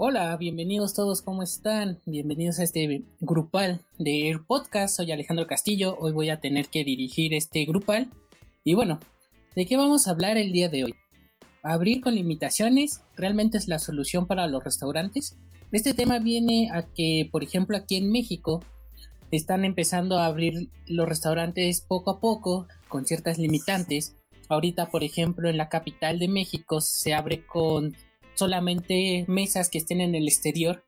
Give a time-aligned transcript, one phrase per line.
[0.00, 1.98] Hola, bienvenidos todos, ¿cómo están?
[2.06, 4.96] Bienvenidos a este grupal de Air Podcast.
[4.96, 5.96] Soy Alejandro Castillo.
[5.98, 8.08] Hoy voy a tener que dirigir este grupal.
[8.62, 9.00] Y bueno,
[9.56, 10.94] ¿de qué vamos a hablar el día de hoy?
[11.64, 15.36] ¿Abrir con limitaciones realmente es la solución para los restaurantes?
[15.72, 18.62] Este tema viene a que, por ejemplo, aquí en México
[19.32, 24.14] están empezando a abrir los restaurantes poco a poco con ciertas limitantes.
[24.48, 27.96] Ahorita, por ejemplo, en la capital de México se abre con
[28.38, 30.84] solamente mesas que estén en el exterior.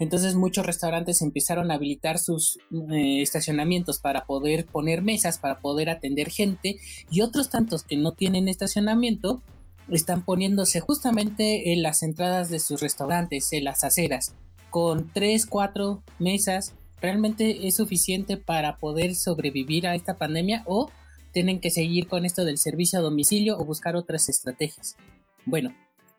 [0.00, 2.58] Entonces muchos restaurantes empezaron a habilitar sus
[2.90, 6.78] eh, estacionamientos para poder poner mesas, para poder atender gente
[7.10, 9.42] y otros tantos que no tienen estacionamiento
[9.88, 14.34] están poniéndose justamente en las entradas de sus restaurantes, en las aceras,
[14.70, 16.74] con 3, 4 mesas.
[17.00, 20.90] ¿Realmente es suficiente para poder sobrevivir a esta pandemia o
[21.32, 24.96] tienen que seguir con esto del servicio a domicilio o buscar otras estrategias?
[25.44, 25.74] Bueno,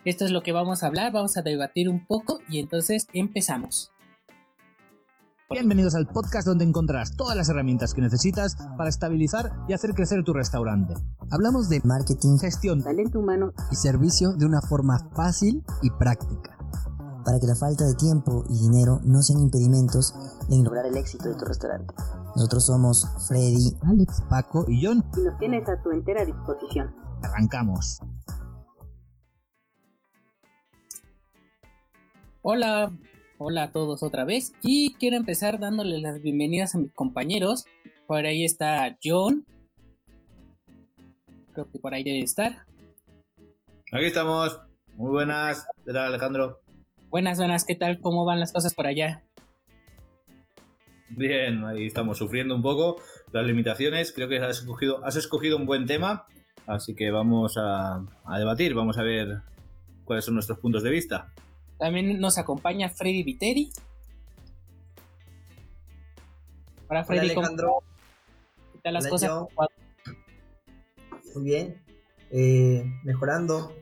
[0.06, 3.92] esto es lo que vamos a hablar, vamos a debatir un poco y entonces empezamos.
[5.50, 10.24] Bienvenidos al podcast donde encontrarás todas las herramientas que necesitas para estabilizar y hacer crecer
[10.24, 10.96] tu restaurante.
[11.32, 16.58] Hablamos de marketing, gestión, talento humano y servicio de una forma fácil y práctica.
[17.24, 20.14] Para que la falta de tiempo y dinero no sean impedimentos
[20.50, 21.94] en lograr el éxito de tu restaurante.
[22.36, 25.04] Nosotros somos Freddy, Alex, Paco y John.
[25.18, 26.94] Y nos tienes a tu entera disposición.
[27.24, 28.02] Arrancamos.
[32.48, 32.92] Hola,
[33.40, 37.66] hola a todos otra vez y quiero empezar dándole las bienvenidas a mis compañeros.
[38.06, 39.48] Por ahí está John.
[41.54, 42.68] Creo que por ahí debe estar.
[43.92, 44.62] Aquí estamos.
[44.94, 45.66] Muy buenas.
[45.86, 46.60] ¿Qué tal, Alejandro?
[47.10, 47.66] Buenas, buenas.
[47.66, 48.00] ¿Qué tal?
[48.00, 49.24] ¿Cómo van las cosas por allá?
[51.10, 53.02] Bien, ahí estamos sufriendo un poco
[53.32, 54.12] las limitaciones.
[54.12, 56.28] Creo que has escogido, has escogido un buen tema.
[56.68, 59.42] Así que vamos a, a debatir, vamos a ver
[60.04, 61.34] cuáles son nuestros puntos de vista.
[61.78, 63.72] También nos acompaña Freddy Viteri.
[66.88, 67.84] Hola Freddy, Alejandro.
[68.74, 69.32] ¿qué tal las cosas?
[71.34, 71.84] Muy bien,
[72.32, 73.76] eh, mejorando.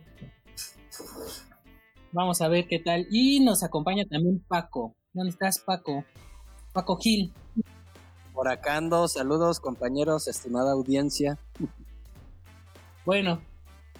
[2.11, 3.07] Vamos a ver qué tal.
[3.11, 4.95] Y nos acompaña también Paco.
[5.13, 6.03] ¿Dónde estás, Paco?
[6.71, 7.31] Paco Gil.
[8.33, 11.37] Por acá ando, saludos compañeros, estimada audiencia.
[13.05, 13.41] Bueno,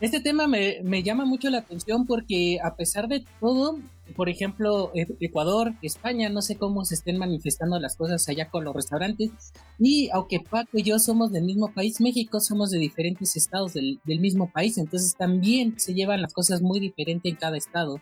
[0.03, 3.80] este tema me, llama mucho la atención porque a pesar de todo,
[4.16, 8.66] por ejemplo, e, Ecuador, España, no sé cómo se estén manifestando las cosas allá con
[8.66, 9.31] los restaurantes.
[9.80, 14.02] Y aunque Paco y yo somos del mismo país, México somos de diferentes estados del,
[14.03, 18.02] del mismo país, entonces también se llevan las cosas muy diferentes en cada estado.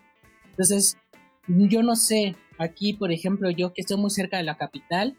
[0.50, 0.98] Entonces,
[1.48, 5.16] yo no sé, aquí por ejemplo, yo que estoy muy cerca de la capital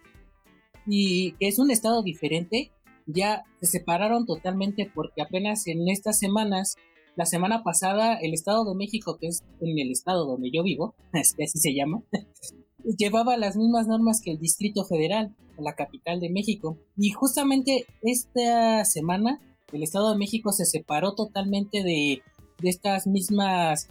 [0.87, 2.73] y que es un estado diferente,
[3.07, 6.77] ya se separaron totalmente porque apenas en estas semanas,
[7.17, 10.95] la semana pasada, el Estado de México, que es en el estado donde yo vivo,
[11.13, 12.03] así se llama,
[12.99, 16.79] llevaba las mismas normas que el Distrito Federal, la capital de México.
[16.97, 19.41] Y justamente esta semana,
[19.73, 22.23] el Estado de México se separó totalmente de,
[22.61, 23.89] de estas mismas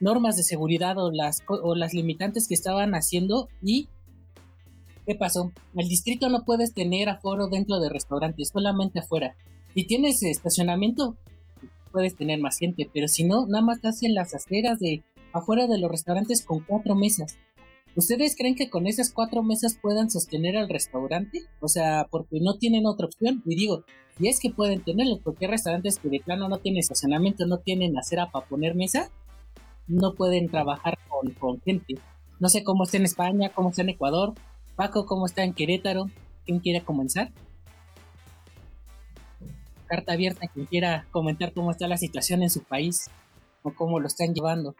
[0.00, 3.88] normas de seguridad o las, o las limitantes que estaban haciendo y
[5.06, 5.52] ¿Qué pasó?
[5.74, 9.34] El distrito no puedes tener aforo dentro de restaurantes, solamente afuera.
[9.74, 11.16] Si tienes estacionamiento,
[11.92, 15.02] puedes tener más gente, pero si no, nada más estás en las aceras de
[15.32, 17.38] afuera de los restaurantes con cuatro mesas.
[17.96, 21.42] ¿Ustedes creen que con esas cuatro mesas puedan sostener al restaurante?
[21.60, 23.42] O sea, porque no tienen otra opción.
[23.44, 23.84] Y digo,
[24.20, 27.58] y es que pueden tenerlo, porque hay restaurantes que de plano no tienen estacionamiento, no
[27.58, 29.10] tienen acera para poner mesa,
[29.88, 31.94] no pueden trabajar con, con gente.
[32.38, 34.34] No sé cómo está en España, cómo está en Ecuador,
[34.80, 36.08] Paco, ¿cómo está en Querétaro?
[36.46, 37.30] ¿Quién quiere comenzar?
[39.84, 43.10] Carta abierta, quien quiera comentar cómo está la situación en su país
[43.62, 44.74] o cómo lo están llevando.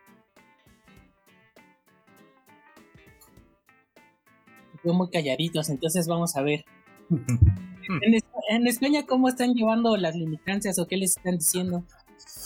[4.77, 6.65] Estoy muy calladitos, entonces vamos a ver.
[8.49, 11.85] en España, ¿cómo están llevando las limitancias o qué les están diciendo?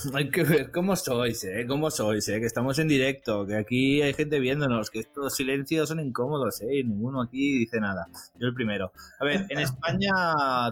[0.14, 1.66] Hay que ver cómo sois, ¿eh?
[1.66, 2.40] ¿Cómo sois, eh?
[2.40, 6.78] Que estamos en directo, que aquí hay gente viéndonos, que estos silencios son incómodos, ¿eh?
[6.78, 8.08] Y ninguno aquí dice nada.
[8.38, 8.92] Yo el primero.
[9.20, 10.12] A ver, en España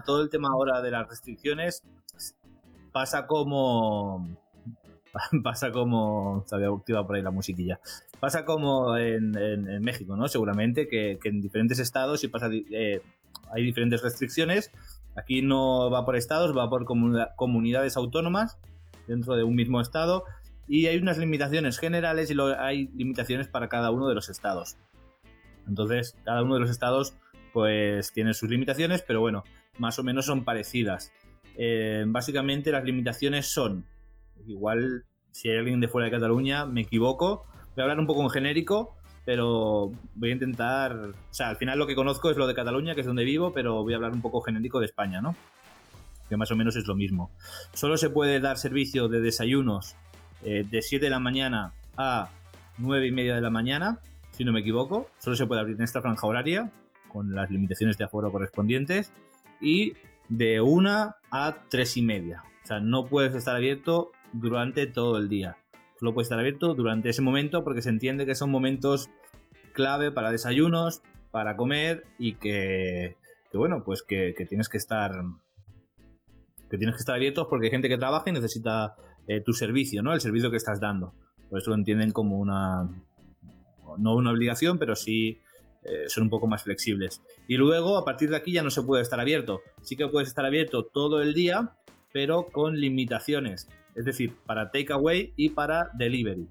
[0.05, 1.83] todo el tema ahora de las restricciones
[2.91, 4.27] pasa como...
[5.43, 6.43] Pasa como...
[6.47, 7.79] Sabía activa por ahí la musiquilla.
[8.19, 9.31] Pasa como en,
[9.81, 10.27] México, ¿no?
[10.27, 12.49] Seguramente que, en diferentes estados y pasa...
[12.51, 13.01] Eh,
[13.51, 14.71] hay diferentes restricciones.
[15.15, 18.57] Aquí no va por estados, va por comunidades autónomas
[19.07, 20.25] dentro de un mismo estado
[20.67, 24.77] y hay unas limitaciones generales y luego hay limitaciones para cada uno de los estados.
[25.67, 27.15] Entonces, cada uno de los estados
[27.51, 29.43] pues tiene sus limitaciones, pero bueno,
[29.77, 31.11] más o menos son parecidas.
[31.55, 33.85] Eh, básicamente las limitaciones son,
[34.47, 37.45] igual si hay alguien de fuera de Cataluña, me equivoco,
[37.75, 38.95] Voy a hablar un poco en genérico,
[39.25, 40.93] pero voy a intentar.
[40.93, 43.51] O sea, al final lo que conozco es lo de Cataluña, que es donde vivo,
[43.51, 45.35] pero voy a hablar un poco genérico de España, ¿no?
[46.33, 47.29] Que más o menos es lo mismo.
[47.73, 49.95] Solo se puede dar servicio de desayunos
[50.43, 52.31] eh, de 7 de la mañana a
[52.79, 53.99] 9 y media de la mañana,
[54.31, 55.11] si no me equivoco.
[55.19, 56.71] Solo se puede abrir en esta franja horaria,
[57.07, 59.13] con las limitaciones de aforo correspondientes.
[59.61, 59.93] Y
[60.27, 62.43] de 1 a 3 y media.
[62.63, 65.57] O sea, no puedes estar abierto durante todo el día.
[65.99, 69.11] Solo puede estar abierto durante ese momento porque se entiende que son momentos
[69.73, 73.17] clave para desayunos, para comer y que,
[73.53, 75.11] bueno, pues que, tienes que estar
[76.73, 78.95] que tienes que estar abiertos porque hay gente que trabaja y necesita
[79.27, 80.13] eh, tu servicio, ¿no?
[80.13, 81.13] El servicio que estás dando.
[81.49, 82.89] Por eso lo entienden como una
[83.99, 85.39] no una obligación, pero sí
[85.83, 87.21] eh, son un poco más flexibles.
[87.47, 89.61] Y luego, a partir de aquí, ya no se puede estar abierto.
[89.83, 91.75] Sí que puedes estar abierto todo el día,
[92.11, 96.47] pero con limitaciones es decir, para takeaway y para delivery.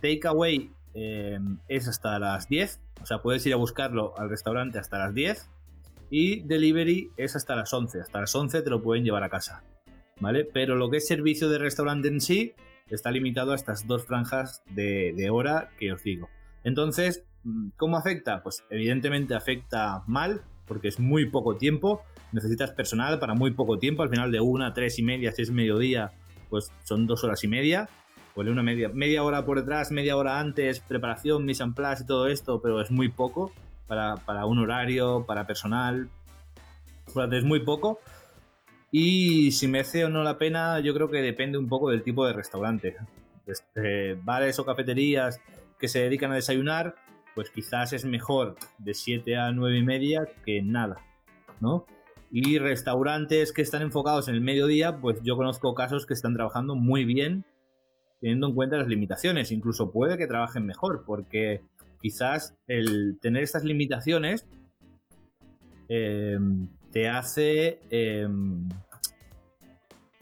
[0.00, 1.38] Takeaway eh,
[1.68, 5.48] es hasta las 10, o sea, puedes ir a buscarlo al restaurante hasta las 10
[6.12, 9.64] y delivery es hasta las 11, hasta las 11 te lo pueden llevar a casa,
[10.20, 10.44] ¿vale?
[10.44, 12.52] Pero lo que es servicio de restaurante en sí
[12.90, 16.28] está limitado a estas dos franjas de, hora que os digo.
[16.64, 17.24] Entonces,
[17.78, 18.42] ¿cómo afecta?
[18.42, 24.02] Pues evidentemente afecta mal, porque es muy poco tiempo, necesitas personal para muy poco tiempo,
[24.02, 26.12] al final de una, tres y media, si es mediodía,
[26.50, 27.88] pues son dos horas y media,
[28.34, 32.06] pues una media, media hora por detrás, media hora antes, preparación, mise en place y
[32.06, 33.50] todo esto, pero es muy poco
[34.24, 36.08] para, un horario, para personal,
[37.32, 38.00] es muy poco.
[38.90, 42.26] Y si merece o no la pena, yo creo que depende un poco del tipo
[42.26, 42.96] de restaurante.
[43.46, 45.40] Este, bares o cafeterías
[45.78, 46.94] que se dedican a desayunar,
[47.34, 50.96] pues quizás es mejor de 7 a 9 y media que nada,
[51.60, 51.86] ¿no?
[52.30, 56.76] Y restaurantes que están enfocados en el mediodía, pues yo conozco casos que están trabajando
[56.76, 57.44] muy bien
[58.22, 59.50] teniendo en cuenta las limitaciones.
[59.50, 61.62] Incluso puede que trabajen mejor, porque
[62.02, 64.46] quizás el tener estas limitaciones
[65.88, 68.68] em, te hace em,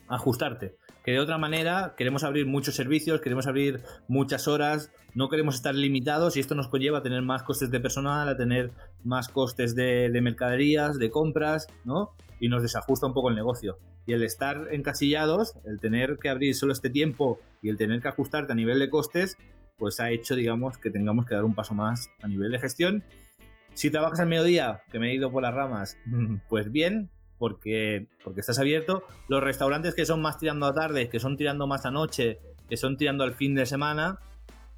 [0.08, 0.76] ajustarte.
[1.04, 5.74] Que de otra manera queremos abrir muchos servicios, queremos abrir muchas horas, no queremos estar
[5.74, 8.70] limitados y esto nos conlleva a tener más costes de personal, a tener
[9.02, 12.10] más costes de, mercaderías, de compras, ¿no?
[12.38, 13.78] Y nos desajusta un poco el negocio.
[14.06, 18.08] Y el estar encasillados, el tener que abrir solo este tiempo y el tener que
[18.08, 19.38] ajustarte a nivel de costes,
[19.80, 23.02] pues ha hecho, digamos, que tengamos que dar un paso más a nivel de gestión.
[23.74, 25.96] Si trabajas al mediodía, que me he ido por las ramas,
[26.48, 29.02] pues bien, porque, porque estás abierto.
[29.26, 32.38] Los restaurantes que son más tirando a tarde, que son tirando más a noche,
[32.68, 34.18] que son tirando al fin de semana,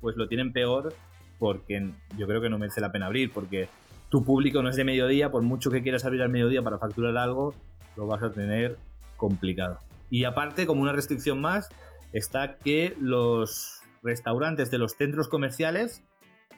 [0.00, 0.94] pues lo tienen peor
[1.40, 3.68] porque yo creo que no merece la pena abrir, porque
[4.08, 7.16] tu público no es de mediodía, por mucho que quieras abrir al mediodía para facturar
[7.16, 7.52] algo,
[7.96, 8.76] lo vas a tener
[9.16, 9.80] complicado.
[10.08, 11.68] Y aparte, como una restricción más,
[12.12, 16.04] está que los restaurantes de los centros comerciales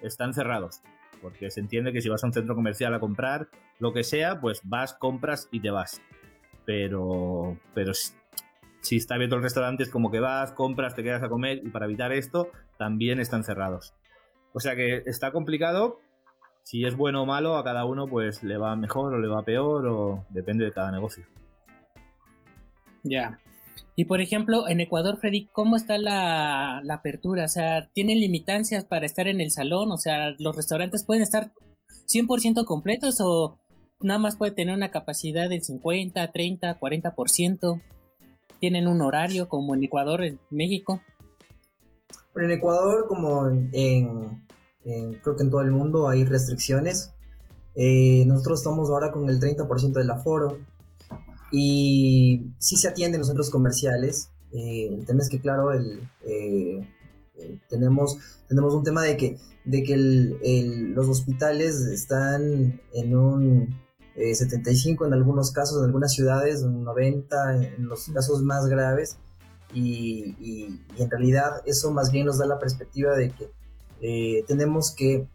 [0.02, 0.82] están cerrados,
[1.23, 3.49] porque se entiende que si vas a un centro comercial a comprar
[3.79, 6.00] lo que sea, pues vas, compras y te vas.
[6.67, 7.93] Pero, pero
[8.81, 11.70] si está abierto el restaurante es como que vas, compras, te quedas a comer y
[11.70, 13.94] para evitar esto también están cerrados.
[14.52, 16.00] O sea que está complicado.
[16.62, 19.43] Si es bueno o malo, a cada uno pues le va mejor o le va
[19.43, 21.26] peor o depende de cada negocio.
[23.02, 23.38] Ya.
[23.97, 27.45] Y por ejemplo, en Ecuador, Freddy, ¿cómo está la, apertura?
[27.45, 29.93] O sea, ¿tienen limitancias para estar en el salón?
[29.93, 31.52] O sea, ¿los restaurantes pueden estar
[32.12, 33.59] 100% completos o
[34.00, 37.81] nada más puede tener una capacidad del 50, 30, 40%?
[38.64, 41.02] tienen un horario como en Ecuador, en México?
[42.35, 44.43] en Ecuador, como en,
[44.83, 47.12] creo que en todo el mundo, hay restricciones.
[47.75, 50.59] Eh, nosotros estamos ahora con el 30% del aforo
[51.56, 54.30] y sí se atienden los centros comerciales.
[54.52, 56.84] Eh, el tema es que, claro, el, eh,
[57.68, 58.18] tenemos,
[58.49, 63.76] tenemos un tema de que, de que los hospitales están en un
[64.16, 69.16] 75 eh, en algunos casos, en algunas ciudades, 90 en los casos más graves.
[69.73, 73.50] Y, en realidad eso más bien nos da la perspectiva de que
[74.00, 75.28] eh, tenemos que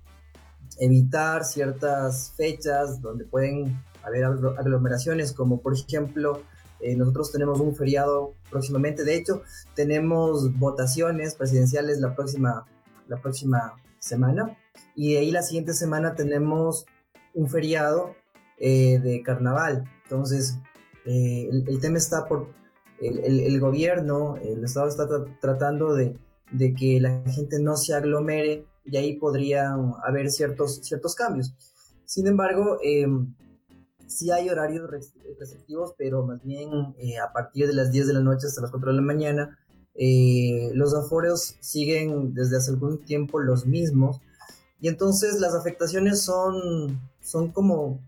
[0.79, 6.41] evitar ciertas fechas donde pueden haber aglomeraciones, como por ejemplo,
[6.79, 9.41] eh, nosotros tenemos un feriado próximamente, de hecho,
[9.75, 12.65] tenemos votaciones presidenciales la próxima,
[13.08, 14.58] la próxima semana,
[14.96, 16.86] y de ahí la siguiente semana tenemos
[17.34, 18.15] un feriado
[18.58, 19.86] eh, de carnaval.
[20.03, 20.58] Entonces,
[21.06, 22.50] eh, el, tema está por
[23.00, 25.08] el, gobierno, el Estado está
[25.39, 26.18] tratando de,
[26.77, 31.53] que la gente no se aglomere y ahí podrían haber ciertos, ciertos cambios.
[32.06, 33.08] Sin embargo, eh,
[34.09, 38.21] sí hay horarios restrictivos, pero más bien eh, a partir de las 10 de la
[38.21, 39.57] noche hasta las 4 de la mañana
[39.95, 44.19] eh, los aforos siguen desde hace algún tiempo los mismos
[44.81, 47.99] y entonces las afectaciones son, son como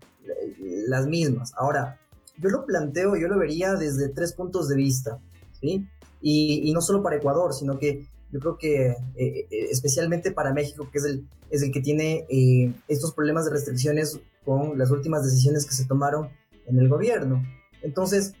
[0.86, 1.52] las mismas.
[1.56, 1.98] Ahora,
[2.38, 5.20] yo lo planteo, yo lo vería desde tres puntos de vista,
[5.60, 5.86] ¿sí?
[6.20, 10.88] Y, no solo para Ecuador, sino que yo creo que eh, eh, especialmente para México,
[10.90, 15.24] que es el, es el que tiene eh, estos problemas de restricciones con las últimas
[15.24, 16.30] decisiones que se tomaron
[16.66, 17.42] en el gobierno.
[17.82, 18.34] Entonces,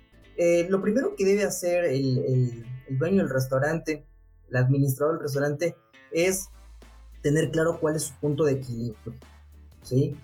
[0.68, 4.04] lo primero que debe hacer el, el, dueño del restaurante,
[4.50, 5.76] el administrador del restaurante,
[6.10, 6.48] es
[7.22, 9.14] tener claro cuál es su punto de equilibrio.
[9.82, 10.16] ¿sí?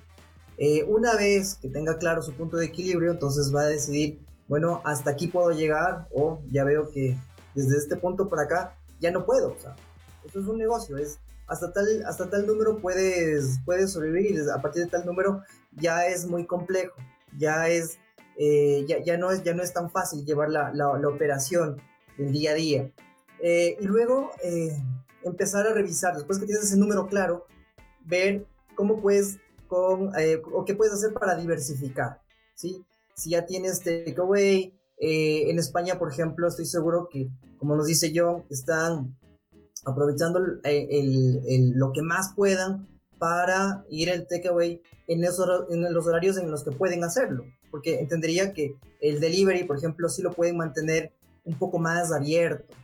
[0.88, 5.10] una vez que tenga claro su punto de equilibrio, entonces va a decidir, bueno, hasta
[5.10, 7.16] aquí puedo llegar o ya veo que
[7.54, 9.50] desde este punto para acá ya no puedo.
[9.50, 9.56] O
[10.26, 14.60] eso es un negocio, es hasta tal, hasta tal número puedes, puedes sobrevivir y a
[14.60, 16.94] partir de tal número ya es muy complejo,
[17.36, 17.98] ya es,
[18.36, 21.80] eh, ya, ya, no es, ya no es tan fácil llevar la, la, operación
[22.16, 22.92] del día a día.
[23.40, 24.76] Eh, y luego eh,
[25.22, 27.46] empezar a revisar, después que tienes ese número claro,
[28.04, 30.12] ver cómo puedes, con,
[30.52, 32.20] o qué puedes hacer para diversificar,
[32.54, 32.84] ¿sí?
[33.14, 38.44] Si ya tienes takeaway, en España, por ejemplo, estoy seguro que como nos dice John,
[38.48, 39.16] están
[39.84, 46.50] aprovechando el, lo que más puedan para ir al takeaway en, en los horarios en
[46.50, 47.44] los que pueden hacerlo.
[47.70, 51.12] Porque entendería que el delivery, por ejemplo, sí lo pueden mantener
[51.44, 52.74] un poco más abierto.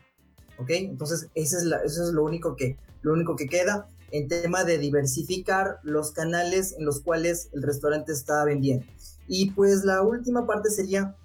[0.58, 0.70] ¿Ok?
[0.70, 4.78] Entonces, ese es, eso es lo, único que, lo único que queda en tema de
[4.78, 8.86] diversificar los canales en los cuales el restaurante está vendiendo.
[9.26, 11.16] Y pues la última parte sería,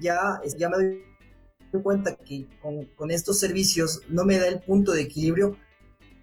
[0.00, 2.46] ya, ya me doy cuenta que
[2.96, 5.56] con, estos servicios no me da el punto de equilibrio,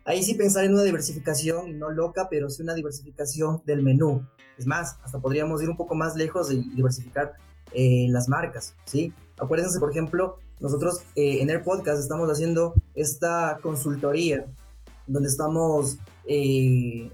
[0.06, 4.26] ahí sí pensar en una diversificación, no loca, pero sí una diversificación del menú.
[4.58, 7.34] Es más, hasta podríamos ir un poco más lejos y diversificar
[7.74, 9.14] eh, las marcas, ¿sí?
[9.40, 14.46] Acuérdense, por ejemplo, nosotros eh, en Air Podcast estamos haciendo esta consultoría
[15.08, 17.12] donde estamos eh,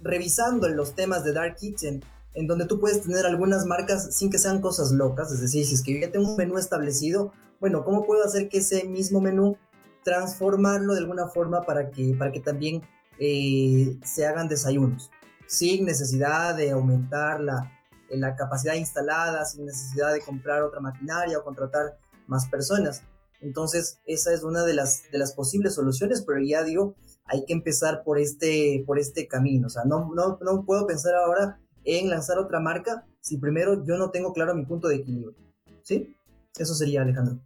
[0.00, 2.02] revisando los temas de Dark Kitchen,
[2.34, 5.74] en donde tú puedes tener algunas marcas sin que sean cosas locas, es decir, si
[5.74, 9.56] es que ya tengo un menú establecido, bueno, ¿cómo puedo hacer que ese mismo menú
[10.02, 12.82] transformarlo de alguna forma para que, para que también
[13.18, 15.10] eh, se hagan desayunos?
[15.46, 17.72] Sin necesidad de aumentar la,
[18.10, 23.02] la capacidad instalada, sin necesidad de comprar otra maquinaria o contratar más personas.
[23.40, 27.52] Entonces, esa es una de las, de las posibles soluciones, pero ya digo, hay que
[27.52, 29.68] empezar por este, por este camino.
[29.68, 33.96] O sea, no, no, no puedo pensar ahora en lanzar otra marca si primero yo
[33.96, 35.34] no tengo claro mi punto de equilibrio.
[35.82, 36.14] ¿Sí?
[36.58, 37.38] Eso sería, Alejandro.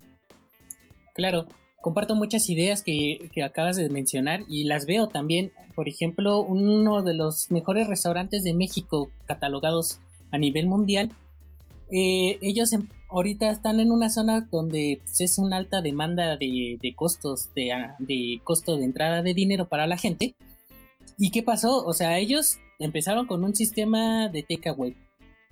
[1.14, 1.46] Claro,
[1.82, 5.52] comparto muchas ideas que, acabas de mencionar y las veo también.
[5.74, 11.10] Por ejemplo, uno de los mejores restaurantes de México catalogados a nivel mundial.
[11.90, 12.70] Eh, ellos
[13.10, 18.78] ahorita están en una zona donde es una alta demanda de, costos, de, de, costo
[18.78, 20.34] de entrada de dinero para la gente.
[21.18, 21.84] ¿Y qué pasó?
[21.84, 24.96] O sea, ellos empezaron con un sistema de takeaway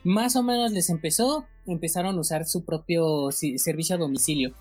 [0.05, 4.55] más o menos les empezó, empezaron a usar su propio servicio a domicilio.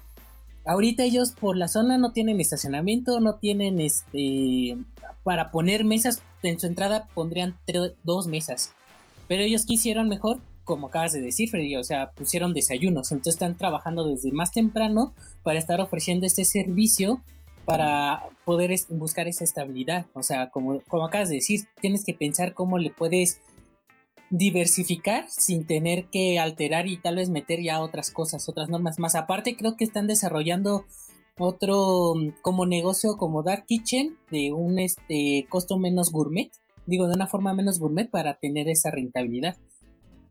[0.65, 4.77] Ahorita ellos por la zona no tienen estacionamiento, no tienen este
[5.23, 7.57] para poner mesas en su entrada pondrían
[8.03, 8.73] dos mesas.
[9.27, 13.11] Pero ellos quisieron mejor, como acabas de decir, Freddy, o sea, pusieron desayunos.
[13.11, 15.13] Entonces están trabajando desde más temprano
[15.43, 17.21] para estar ofreciendo este servicio
[17.65, 20.07] para poder buscar esa estabilidad.
[20.13, 23.39] O sea, como, como acabas de decir, tienes que pensar cómo le puedes
[24.29, 29.15] diversificar sin tener que alterar y tal vez meter ya otras cosas, otras normas más.
[29.15, 30.85] Aparte, creo que están desarrollando
[31.37, 36.51] otro mm, como negocio como Dark Kitchen de un este costo menos gourmet,
[36.85, 39.57] digo de una forma menos gourmet para tener esa rentabilidad.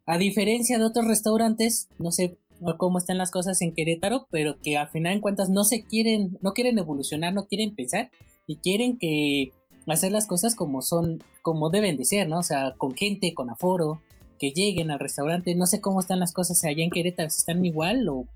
[0.06, 2.38] A diferencia de otros restaurantes, no sé
[2.76, 6.38] cómo están las cosas en Querétaro, pero que al final en cuentas no se quieren,
[6.40, 8.10] no quieren evolucionar, no quieren pensar
[8.46, 9.52] y quieren que
[9.92, 12.38] hacer las cosas como son, como deben de ser, ¿no?
[12.38, 14.00] O sea, con gente, con aforo,
[14.38, 15.54] que lleguen al restaurante.
[15.54, 18.26] No sé cómo están las cosas allá en Querétaro, si están igual o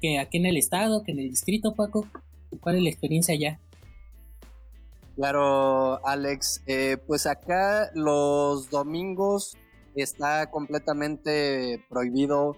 [0.00, 2.06] que aquí en el estado, que en el distrito, Paco.
[2.60, 3.60] ¿Cuál es la experiencia allá?
[5.16, 6.62] Claro, Alex.
[6.66, 9.56] Eh, pues acá los domingos
[9.94, 12.56] está completamente prohibido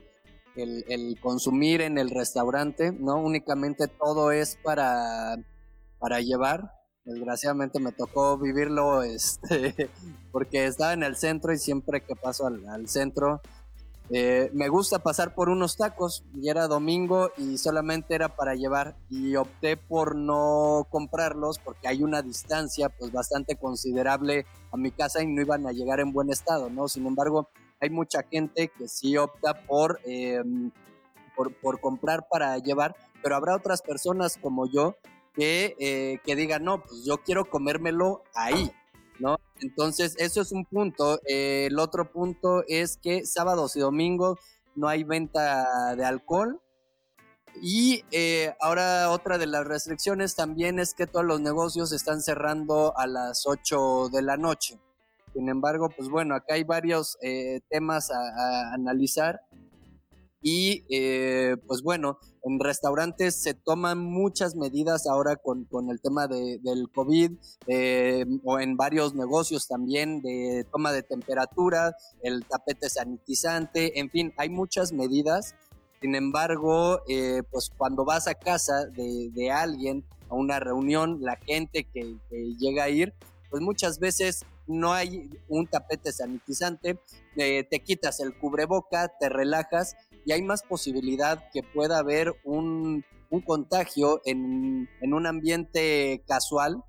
[0.56, 3.16] el, el, consumir en el restaurante, ¿no?
[3.16, 5.36] Únicamente todo es para,
[5.98, 6.70] para llevar
[7.04, 9.90] desgraciadamente me tocó vivirlo este,
[10.32, 13.40] porque estaba en el centro y siempre que paso al, centro
[14.10, 18.96] eh, me gusta pasar por unos tacos y era domingo y solamente era para llevar
[19.08, 25.22] y opté por no comprarlos porque hay una distancia pues bastante considerable a mi casa
[25.22, 26.88] y no iban a llegar en buen estado, ¿no?
[26.88, 27.48] Sin embargo,
[27.80, 30.70] hay mucha gente que sí opta por, em,
[31.34, 34.96] por, por comprar para llevar pero habrá otras personas como yo
[35.34, 38.70] que, eh, que digan, no, pues yo quiero comérmelo ahí,
[39.18, 39.38] ¿no?
[39.60, 41.20] Entonces, eso es un punto.
[41.26, 44.38] Eh, el otro punto es que sábados y domingos
[44.74, 46.60] no hay venta de alcohol.
[47.60, 52.96] Y eh, ahora otra de las restricciones también es que todos los negocios están cerrando
[52.96, 54.80] a las 8 de la noche.
[55.34, 57.18] Sin embargo, pues bueno, acá hay varios
[57.68, 59.40] temas a, analizar.
[60.42, 60.82] Y
[61.66, 67.32] pues bueno, en restaurantes se toman muchas medidas ahora con, el tema de, del COVID
[67.68, 74.32] eh, o en varios negocios también de toma de temperatura, el tapete sanitizante, en fin,
[74.36, 75.54] hay muchas medidas.
[76.00, 81.84] Sin embargo, eh, pues cuando vas a casa de, alguien, a una reunión, la gente
[81.84, 82.16] que,
[82.58, 83.14] llega a ir,
[83.50, 86.98] pues muchas veces no hay un tapete sanitizante,
[87.36, 93.04] eh, te quitas el cubreboca, te relajas y hay más posibilidad que pueda haber un,
[93.46, 96.82] contagio en, un ambiente casual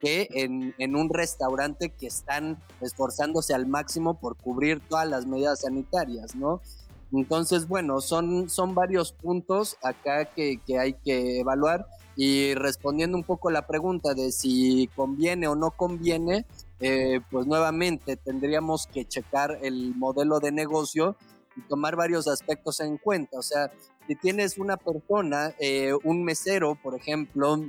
[0.00, 6.34] que en, un restaurante que están esforzándose al máximo por cubrir todas las medidas sanitarias,
[6.34, 6.62] ¿no?
[7.12, 13.50] Entonces, bueno, son, son varios puntos acá que, hay que evaluar y respondiendo un poco
[13.50, 16.46] la pregunta de si conviene o no conviene,
[16.80, 21.16] eh, pues nuevamente tendríamos que checar el modelo de negocio
[21.56, 23.38] y tomar varios aspectos en cuenta.
[23.38, 23.70] O sea,
[24.06, 27.60] si tienes una persona, eh, un mesero, por ejemplo,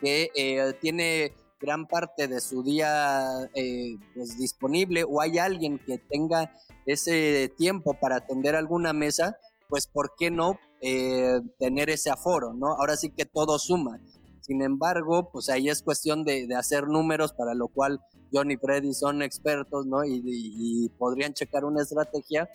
[0.00, 5.98] que eh, tiene gran parte de su día eh, pues, disponible o hay alguien que
[5.98, 6.52] tenga
[6.86, 9.36] ese tiempo para atender alguna mesa,
[9.68, 12.54] pues ¿por qué no tener ese aforo?
[12.54, 12.72] ¿no?
[12.72, 14.00] Ahora sí que todo suma.
[14.40, 18.00] Sin embargo, pues ahí es cuestión de, hacer números, para lo cual
[18.32, 20.04] John y Freddy son expertos, ¿no?
[20.04, 22.48] y podrían checar una estrategia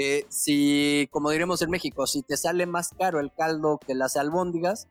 [0.00, 4.16] eh, si, como diremos en México, si te sale más caro el caldo que las
[4.16, 4.86] albóndigas,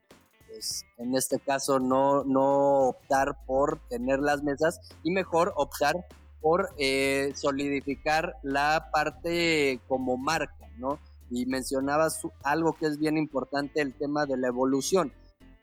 [0.50, 5.96] pues en este caso no, no optar por tener las mesas y mejor optar
[6.42, 11.00] por eh, solidificar la parte como marca, ¿no?
[11.30, 15.14] Y mencionabas algo que es bien importante, el tema de la evolución.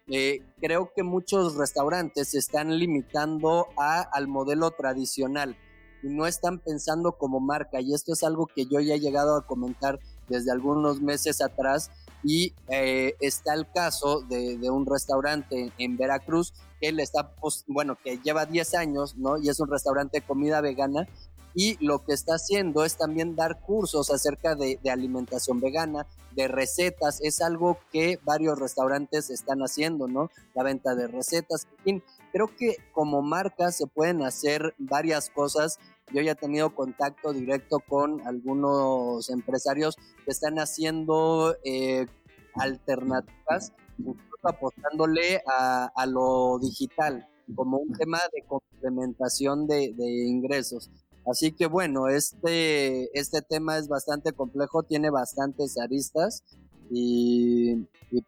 [0.06, 5.56] Eh, creo que muchos restaurantes se están limitando a, al modelo tradicional
[6.02, 7.80] y no están pensando como marca.
[7.80, 11.90] Y esto es algo que yo ya he llegado a comentar desde algunos meses atrás.
[12.22, 17.34] Y eh, está el caso de, un restaurante en Veracruz que le está,
[17.66, 19.38] bueno, que lleva 10 años, ¿no?
[19.38, 21.06] Y es un restaurante de comida vegana.
[21.54, 27.20] Y lo que está haciendo es también dar cursos acerca de, alimentación vegana, de recetas.
[27.22, 30.30] Es algo que varios restaurantes están haciendo, ¿no?
[30.54, 31.68] La venta de recetas.
[31.78, 35.78] En fin, creo que como marca se pueden hacer varias cosas
[36.12, 42.06] yo ya he tenido contacto directo con algunos empresarios que están haciendo eh,
[42.54, 49.94] alternativas, incluso apostándole a, lo digital como un tema de complementación de,
[50.26, 50.90] ingresos.
[51.26, 56.44] Así que bueno, este, este tema es bastante complejo, tiene bastantes aristas
[56.90, 57.76] y,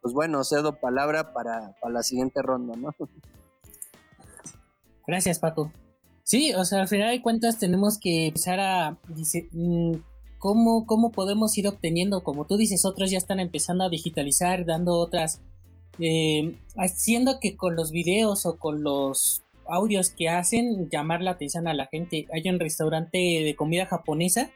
[0.00, 2.90] pues bueno, cedo palabra para, la siguiente ronda, ¿no?
[5.06, 5.72] Gracias, Paco.
[6.24, 8.98] Sí, o sea, al final de cuentas tenemos que empezar a
[9.52, 9.92] mm,
[10.38, 14.94] cómo, cómo podemos ir obteniendo, como tú dices, otros ya están empezando a digitalizar, dando
[14.94, 15.40] otras,
[16.00, 21.68] eh, haciendo que con los videos o con los audios que hacen llamar la atención
[21.68, 22.26] a la gente.
[22.32, 24.50] Hay un restaurante de comida japonesa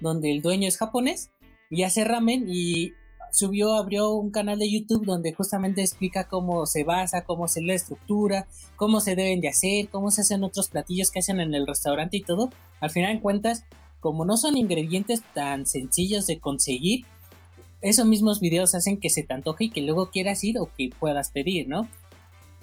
[0.00, 1.30] donde el dueño es japonés
[1.70, 2.92] y hace ramen y
[3.34, 7.74] subió, abrió un canal de YouTube donde justamente explica cómo se basa, cómo se la
[7.74, 8.46] estructura,
[8.76, 12.16] cómo se deben de hacer, cómo se hacen otros platillos que hacen en el restaurante
[12.16, 12.50] y todo.
[12.80, 13.64] Al final de cuentas,
[14.00, 17.06] como no son ingredientes tan sencillos de conseguir,
[17.80, 20.90] esos mismos videos hacen que se te antoje y que luego quieras ir o que
[20.98, 21.88] puedas pedir, ¿no?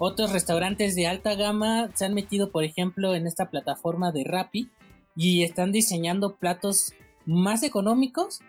[0.04, 4.68] Otros restaurantes de alta gama se han metido, por ejemplo, en esta plataforma de Rappi
[5.14, 6.92] y están diseñando platos
[7.24, 8.40] más económicos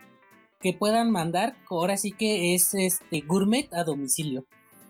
[0.61, 4.47] que puedan mandar, ahora sí que es este gourmet a domicilio.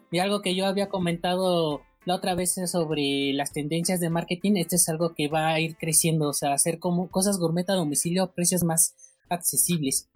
[0.10, 4.78] Y algo que yo había comentado la otra vez sobre las tendencias de marketing, este
[4.78, 8.24] es algo que va a ir creciendo, o sea, hacer como cosas gourmet a domicilio
[8.24, 8.96] a precios más
[9.28, 10.08] accesibles.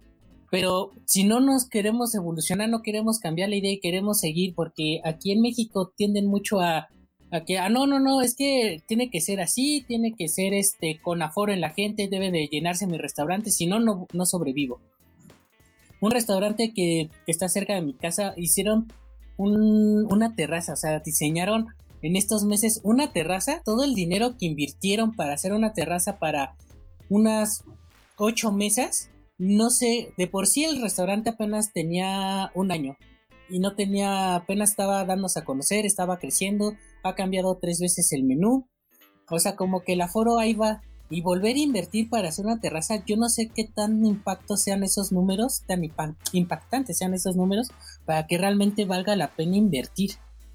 [0.50, 5.00] Pero si no nos queremos evolucionar, no queremos cambiar la idea y queremos seguir, porque
[5.04, 6.88] aquí en México tienden mucho a,
[7.30, 10.54] a que, ah, no, no, no, es que tiene que ser así, tiene que ser
[10.54, 14.80] este con aforo en la gente, debe de llenarse mi restaurante, si no, no sobrevivo
[16.00, 18.92] un restaurante que, está cerca de mi casa hicieron
[19.36, 21.68] una terraza, o sea, diseñaron
[22.02, 26.56] en estos meses una terraza, todo el dinero que invirtieron para hacer una terraza para
[27.08, 27.64] unas
[28.16, 32.96] ocho mesas, no sé, de por sí el restaurante apenas tenía un año,
[33.48, 38.24] y no tenía, apenas estaba dándose a conocer, estaba creciendo, ha cambiado tres veces el
[38.24, 38.68] menú.
[39.30, 40.82] O sea, como que el aforo ahí va.
[41.10, 44.82] Y volver a invertir para hacer una terraza, yo no sé qué tan impacto sean
[44.82, 45.82] esos números, tan
[46.32, 47.70] impactantes sean esos números,
[48.04, 50.10] para que realmente valga la pena invertir.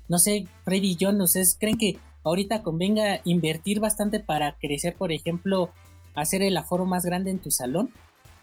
[0.08, 5.12] No sé, Freddy y John, ¿ustedes creen que ahorita convenga invertir bastante para crecer, por
[5.12, 5.72] ejemplo,
[6.14, 7.90] hacer el aforo más grande en tu salón?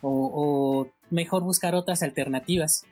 [0.03, 2.85] ¿O, mejor buscar otras alternativas?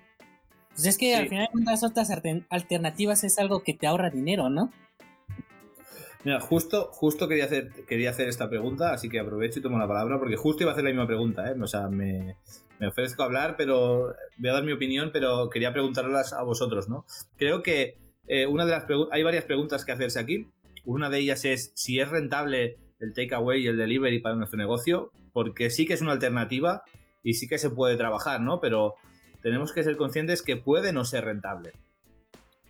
[0.71, 2.11] Pues es que al final las otras
[2.51, 4.71] alternativas es algo que te ahorra dinero, ¿no?
[6.25, 9.87] Mira, justo, justo quería hacer, quería hacer esta pregunta, así que aprovecho y tomo la
[9.87, 11.55] palabra, porque justo iba a hacer la misma pregunta, ¿eh?
[11.61, 12.37] O sea, me,
[12.87, 17.07] ofrezco a hablar, pero voy a dar mi opinión, pero quería preguntarlas a vosotros, ¿no?
[17.37, 20.49] Creo que eh, una de las hay varias preguntas que hacerse aquí.
[20.85, 25.13] Una de ellas es si es rentable el takeaway y el delivery para nuestro negocio,
[25.33, 26.83] porque sí que es una alternativa
[27.29, 28.59] y sí que se puede trabajar, ¿no?
[28.59, 28.95] Pero
[29.43, 31.73] tenemos que ser conscientes que puede no ser rentable.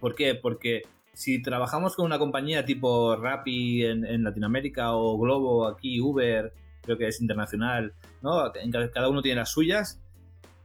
[0.01, 0.35] ¿Por qué?
[0.35, 6.99] Porque si trabajamos con una compañía tipo Rappi en, Latinoamérica o Globo aquí, Uber, creo
[6.99, 8.51] que es internacional, ¿no?
[8.93, 10.01] Cada uno tiene las suyas,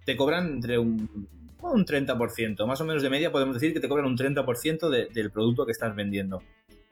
[0.06, 1.28] te cobran entre un,
[1.62, 5.32] un 30%, más o menos de media podemos decir que te cobran un 30% del
[5.32, 6.42] producto que estás vendiendo.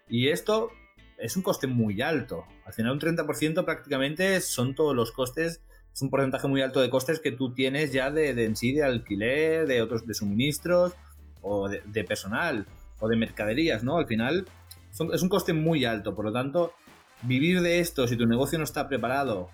[0.07, 0.69] Y esto
[1.17, 2.45] es un coste muy alto.
[2.63, 5.61] Al final un 30% prácticamente son todos los costes,
[5.93, 8.73] es un porcentaje muy alto de costes que tú tienes ya de, de en sí
[8.73, 10.93] de alquiler, de otros de suministros
[11.41, 12.65] o de personal
[12.99, 13.97] o de mercaderías, ¿no?
[13.97, 14.45] Al final
[15.13, 16.73] es un coste muy alto, por lo tanto,
[17.23, 19.49] vivir de esto si tu negocio no está preparado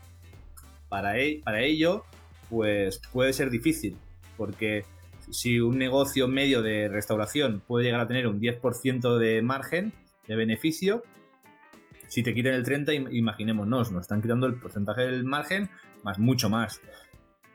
[0.89, 2.03] para, e, ello,
[2.49, 3.97] pues puede ser difícil,
[4.35, 4.85] porque
[5.29, 9.93] si un negocio medio de restauración puede llegar a tener un 10% de margen
[10.27, 11.03] de beneficio,
[12.07, 15.69] si te quitan el 30, imaginémonos, nos están quitando el porcentaje del margen
[16.03, 16.81] más mucho más.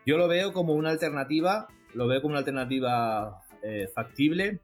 [0.05, 4.59] Yo lo veo como una alternativa, lo veo como una alternativa eh, factible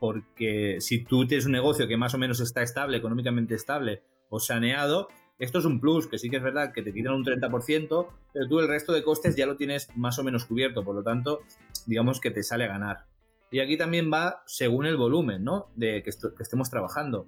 [0.00, 4.40] porque si tú tienes un negocio que más o menos está estable, económicamente estable o
[4.40, 8.08] saneado, esto es un plus, que sí que es verdad que te quitan un 30%,
[8.32, 11.02] pero tú el resto de costes ya lo tienes más o menos cubierto, por lo
[11.02, 11.40] tanto,
[11.86, 13.04] digamos que te sale a ganar.
[13.50, 15.70] Y aquí también va según el volumen, ¿no?
[15.76, 17.26] De que, estemos trabajando.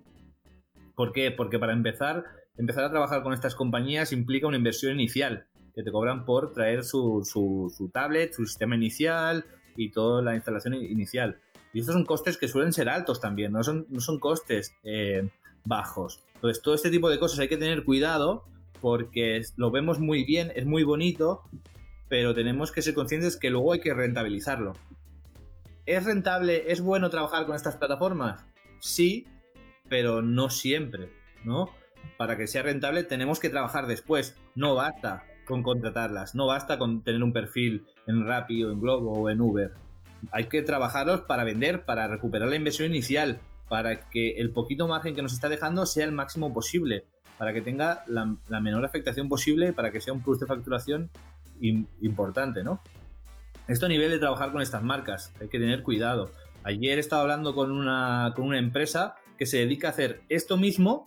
[0.95, 1.31] ¿Por qué?
[1.31, 2.25] Porque para empezar,
[2.57, 6.85] empezar a trabajar con estas compañías implica una inversión inicial, que te cobran por traer
[6.85, 9.45] su, su tablet, su sistema inicial
[9.77, 11.39] y toda la instalación inicial.
[11.73, 15.29] Y estos son costes que suelen ser altos también, no son, no son costes eh,
[15.65, 16.23] bajos.
[16.35, 18.45] Entonces, todo este tipo de cosas hay que tener cuidado
[18.81, 21.43] porque lo vemos muy bien, es muy bonito,
[22.09, 24.75] pero tenemos que ser conscientes que luego hay que rentabilizarlo.
[25.87, 28.45] ¿Es rentable, es bueno trabajar con estas plataformas?
[28.81, 29.27] Sí,
[29.89, 31.11] pero no siempre,
[31.45, 31.71] ¿no?
[32.19, 37.02] Para que sea rentable tenemos que trabajar después, no basta con contratarlas, no basta con
[37.02, 39.72] tener un perfil en Rappi o en Globo o en Uber
[40.31, 45.14] hay que trabajarlos para vender, para recuperar la inversión inicial, para que el poquito margen
[45.14, 47.05] que nos está dejando sea el máximo posible,
[47.38, 51.11] para que tenga la, menor afectación posible, para que sea un plus de facturación
[51.61, 52.81] importante, ¿no?
[53.68, 56.31] Esto a nivel de trabajar con estas marcas, hay que tener cuidado.
[56.64, 61.07] Ayer estaba hablando con una, con una empresa que se dedica a hacer esto mismo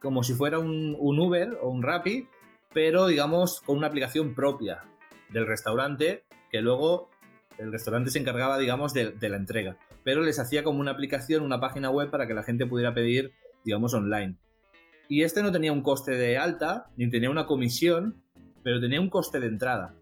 [0.00, 2.28] como si fuera un, un Uber o un Rappi,
[2.72, 4.82] pero digamos con una aplicación propia
[5.30, 7.10] del restaurante que luego
[7.58, 11.60] el restaurante se encargaba, digamos, de, la entrega, pero les hacía como una aplicación, una
[11.60, 13.32] página web para que la gente pudiera pedir,
[13.64, 14.36] digamos, online.
[15.08, 18.22] Y este no tenía un coste de alta, ni tenía una comisión,
[18.62, 19.96] pero tenía un coste de entrada.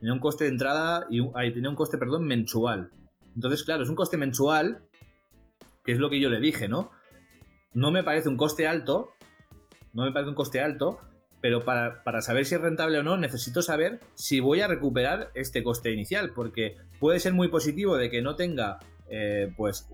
[0.00, 2.90] Tenía un coste de entrada y tenía un coste, perdón, mensual.
[3.34, 4.82] Entonces, claro, es un coste mensual,
[5.84, 6.90] que es lo que yo le dije, ¿no?
[7.72, 9.10] No me parece un coste alto,
[9.92, 10.98] no me parece un coste alto,
[11.44, 15.62] pero para, saber si es rentable o no, necesito saber si voy a recuperar este
[15.62, 18.78] coste inicial, porque puede ser muy positivo de que no tenga
[19.10, 19.86] eh, pues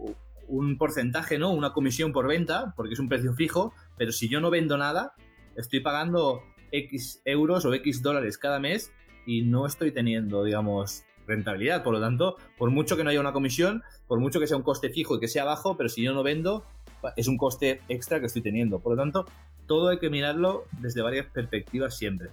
[0.46, 1.50] un porcentaje, ¿no?
[1.50, 5.14] Una comisión por venta, porque es un precio fijo, pero si yo no vendo nada,
[5.56, 8.92] estoy pagando X euros o X dólares cada mes
[9.26, 11.82] y no estoy teniendo, digamos, rentabilidad.
[11.82, 14.62] Por lo tanto, por mucho que no haya una comisión, por mucho que sea un
[14.62, 16.64] coste fijo y que sea bajo, pero si yo no vendo,
[17.16, 18.78] es un coste extra que estoy teniendo.
[18.78, 19.26] Por lo tanto,
[19.70, 22.30] todo hay que mirarlo desde varias perspectivas siempre.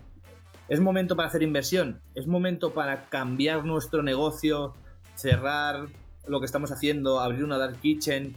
[0.69, 2.01] ¿Es momento para hacer inversión?
[2.15, 4.73] ¿Es momento para cambiar nuestro negocio,
[5.13, 5.85] cerrar
[6.25, 8.35] lo que estamos haciendo, abrir una dark kitchen?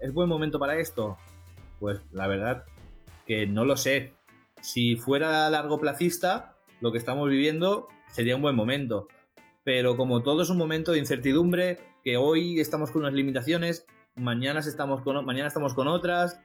[0.00, 1.16] ¿Es buen momento para esto?
[1.78, 2.66] Pues la verdad
[3.26, 4.12] que no lo sé.
[4.60, 9.08] Si fuera largo plazista, lo que estamos viviendo sería un buen momento.
[9.64, 14.60] Pero como todo es un momento de incertidumbre, que hoy estamos con unas limitaciones, mañana
[14.60, 16.38] estamos con, mañana estamos con otras,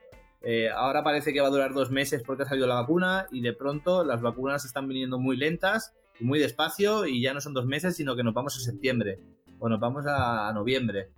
[0.48, 3.42] eh, ahora parece que va a durar dos meses porque ha salido la vacuna y
[3.42, 7.56] de pronto las vacunas están viniendo muy lentas y muy despacio y ya no son
[7.56, 9.18] dos meses, sino que nos vamos a septiembre
[9.58, 11.10] o nos vamos a, noviembre.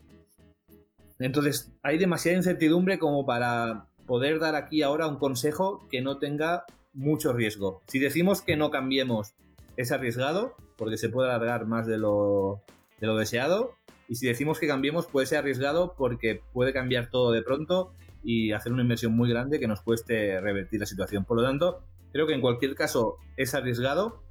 [1.20, 6.64] Entonces, hay demasiada incertidumbre como para poder dar aquí ahora un consejo que no tenga
[6.94, 7.82] mucho riesgo.
[7.88, 9.34] Si decimos que no cambiemos,
[9.76, 12.62] es arriesgado, porque se puede alargar más de lo,
[13.02, 13.74] de lo deseado.
[14.08, 17.92] Y si decimos que cambiemos, puede ser arriesgado porque puede cambiar todo de pronto
[18.28, 21.24] y hacer una inversión muy grande que nos cueste revertir la situación.
[21.24, 24.22] Por lo tanto, creo que en cualquier caso es arriesgado.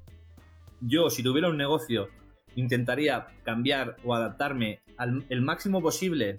[0.82, 2.10] Yo, si tuviera un negocio,
[2.56, 6.36] intentaría cambiar o adaptarme al el máximo posible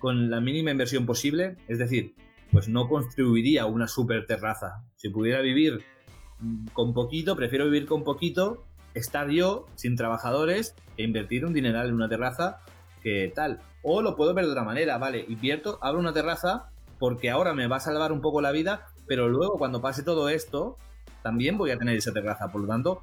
[0.00, 1.56] con la mínima inversión posible.
[1.68, 2.16] Es decir,
[2.50, 4.82] pues no construiría una super terraza.
[4.96, 5.84] Si pudiera vivir
[6.72, 8.64] con poquito, prefiero vivir con poquito,
[8.94, 12.58] estar yo sin trabajadores e invertir un dineral en una terraza
[13.00, 13.60] que tal.
[13.84, 17.66] O lo puedo ver de otra manera, vale, invierto, abro una terraza porque ahora me
[17.66, 20.76] va a salvar un poco la vida, pero luego cuando pase todo esto,
[21.22, 22.50] también voy a tener esa terraza.
[22.50, 23.02] Por lo tanto,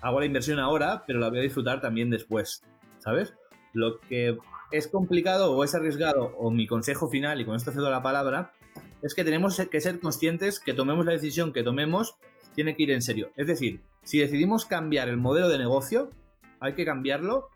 [0.00, 2.62] hago la inversión ahora, pero la voy a disfrutar también después,
[2.98, 3.34] ¿sabes?
[3.72, 4.38] Lo que
[4.70, 8.52] es complicado o es arriesgado, o mi consejo final, y con esto cedo la palabra,
[9.02, 12.16] es que tenemos que ser conscientes que tomemos la decisión que tomemos,
[12.54, 13.30] tiene que ir en serio.
[13.36, 16.10] Es decir, si decidimos cambiar el modelo de negocio,
[16.60, 17.48] hay que cambiarlo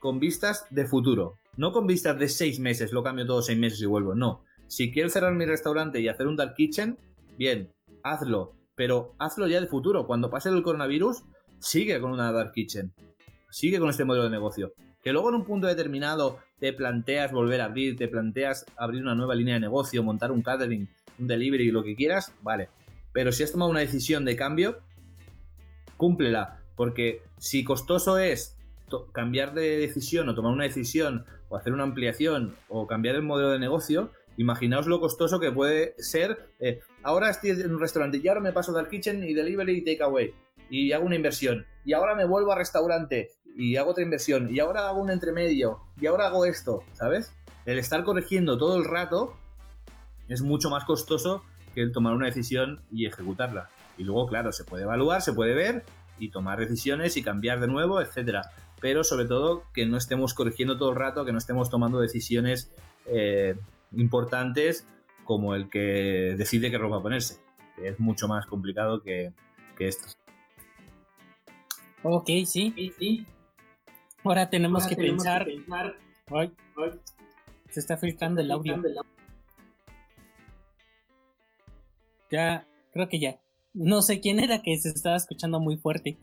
[0.00, 1.36] con vistas de futuro.
[1.56, 4.14] No con vistas de seis meses, lo cambio todos seis meses y vuelvo.
[4.14, 4.42] No.
[4.72, 6.96] Si quiero cerrar mi restaurante y hacer un dark kitchen,
[7.36, 7.70] bien,
[8.02, 8.54] hazlo.
[8.74, 10.06] Pero hazlo ya de futuro.
[10.06, 11.24] Cuando pase el coronavirus,
[11.58, 12.90] sigue con una dark kitchen.
[13.50, 14.72] Sigue con este modelo de negocio.
[15.02, 19.14] Que luego en un punto determinado te planteas volver a abrir, te planteas abrir una
[19.14, 22.70] nueva línea de negocio, montar un catering, un delivery, lo que quieras, vale.
[23.12, 24.78] Pero si has tomado una decisión de cambio,
[25.98, 26.62] cúmplela.
[26.76, 28.56] Porque si costoso es
[29.12, 33.50] cambiar de decisión o tomar una decisión o hacer una ampliación o cambiar el modelo
[33.50, 36.50] de negocio, imaginaos lo costoso que puede ser.
[36.60, 39.84] Eh, ahora estoy en un restaurante y ahora me paso del kitchen y delivery y
[39.84, 40.34] takeaway
[40.70, 41.66] y hago una inversión.
[41.84, 45.80] Y ahora me vuelvo a restaurante y hago otra inversión, y ahora hago un entremedio,
[46.00, 47.34] y ahora hago esto, ¿sabes?
[47.66, 49.34] El estar corrigiendo todo el rato
[50.28, 51.42] es mucho más costoso
[51.74, 53.68] que el tomar una decisión y ejecutarla.
[53.98, 55.84] Y luego, claro, se puede evaluar, se puede ver
[56.18, 58.50] y tomar decisiones y cambiar de nuevo, etcétera.
[58.80, 62.72] Pero sobre todo que no estemos corrigiendo todo el rato, que no estemos tomando decisiones
[63.06, 63.54] eh,
[63.94, 64.86] importantes
[65.24, 67.40] como el que decide qué ropa ponerse,
[67.76, 69.32] que es mucho más complicado que,
[69.76, 70.08] que esto.
[72.02, 72.92] Ok, sí.
[72.98, 73.26] sí.
[74.24, 75.46] Ahora tenemos, que, pensar...
[77.70, 78.80] se está filtrando el audio.
[82.30, 83.38] Ya, creo que ya.
[83.74, 86.18] No sé quién era que se estaba escuchando muy fuerte.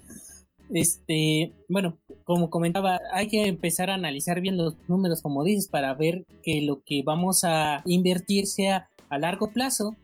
[0.71, 5.93] Este, bueno, como comentaba, hay que empezar a analizar bien los números, como dices, para
[5.95, 9.95] ver que lo que vamos a invertir sea a largo plazo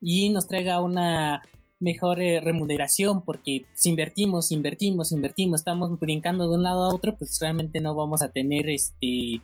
[0.00, 1.42] y nos traiga una
[1.80, 7.16] mejor eh, remuneración, porque si invertimos, invertimos, invertimos, estamos brincando de un lado a otro,
[7.16, 9.42] pues realmente no vamos a tener este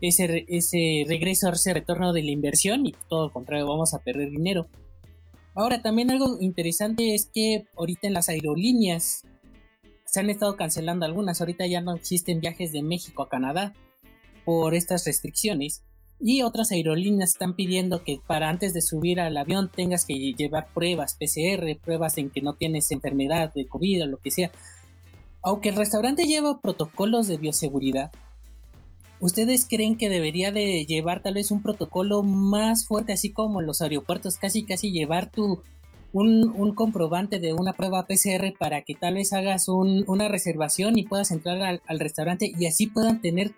[0.00, 4.30] ese, ese regreso, ese retorno de la inversión y todo lo contrario, vamos a perder
[4.30, 4.66] dinero.
[5.54, 9.22] Ahora, también algo interesante es que ahorita en las aerolíneas
[10.14, 13.74] se han estado cancelando algunas, ahorita ya no existen viajes de México a Canadá
[14.44, 15.82] por estas restricciones.
[16.20, 20.68] Y otras aerolíneas están pidiendo que para antes de subir al avión tengas que llevar
[20.72, 24.52] pruebas PCR, pruebas en que no tienes enfermedad de COVID o lo que sea.
[25.42, 28.12] Aunque el restaurante lleva protocolos de bioseguridad,
[29.18, 33.66] ¿ustedes creen que debería de llevar tal vez un protocolo más fuerte, así como en
[33.66, 35.60] los aeropuertos, casi casi llevar tu
[36.14, 41.32] un, comprobante de una prueba PCR para que tal vez hagas una reservación y puedas
[41.32, 43.52] entrar al, restaurante y así puedan tener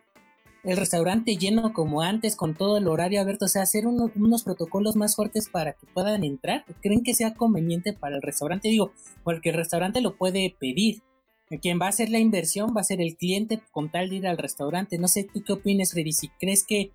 [0.64, 4.96] el restaurante lleno como antes, con todo el horario abierto, o sea, hacer unos protocolos
[4.96, 6.64] más fuertes para que puedan entrar.
[6.82, 8.68] ¿Creen que sea conveniente para el restaurante?
[8.68, 8.90] Digo,
[9.22, 11.02] porque el restaurante lo puede pedir.
[11.62, 14.26] Quien va a hacer la inversión va a ser el cliente con tal de ir
[14.26, 14.98] al restaurante.
[14.98, 16.12] No sé, ¿tú qué opinas, Freddy?
[16.12, 16.90] Si crees que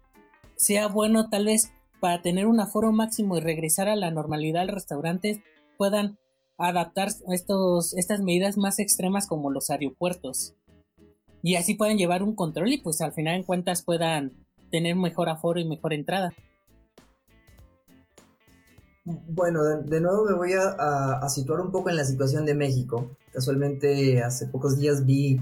[0.57, 1.71] sea bueno tal vez
[2.01, 5.43] para tener un aforo máximo y regresar a la normalidad al restaurante
[5.77, 6.17] puedan
[6.57, 10.55] adaptar estos, estas medidas más extremas como los aeropuertos
[11.43, 14.33] y así pueden llevar un control y pues al final en cuentas puedan
[14.71, 16.33] tener mejor aforo y mejor entrada.
[19.03, 23.11] Bueno, de, nuevo me voy a, situar un poco en la situación de México.
[23.31, 25.39] Casualmente hace pocos días vi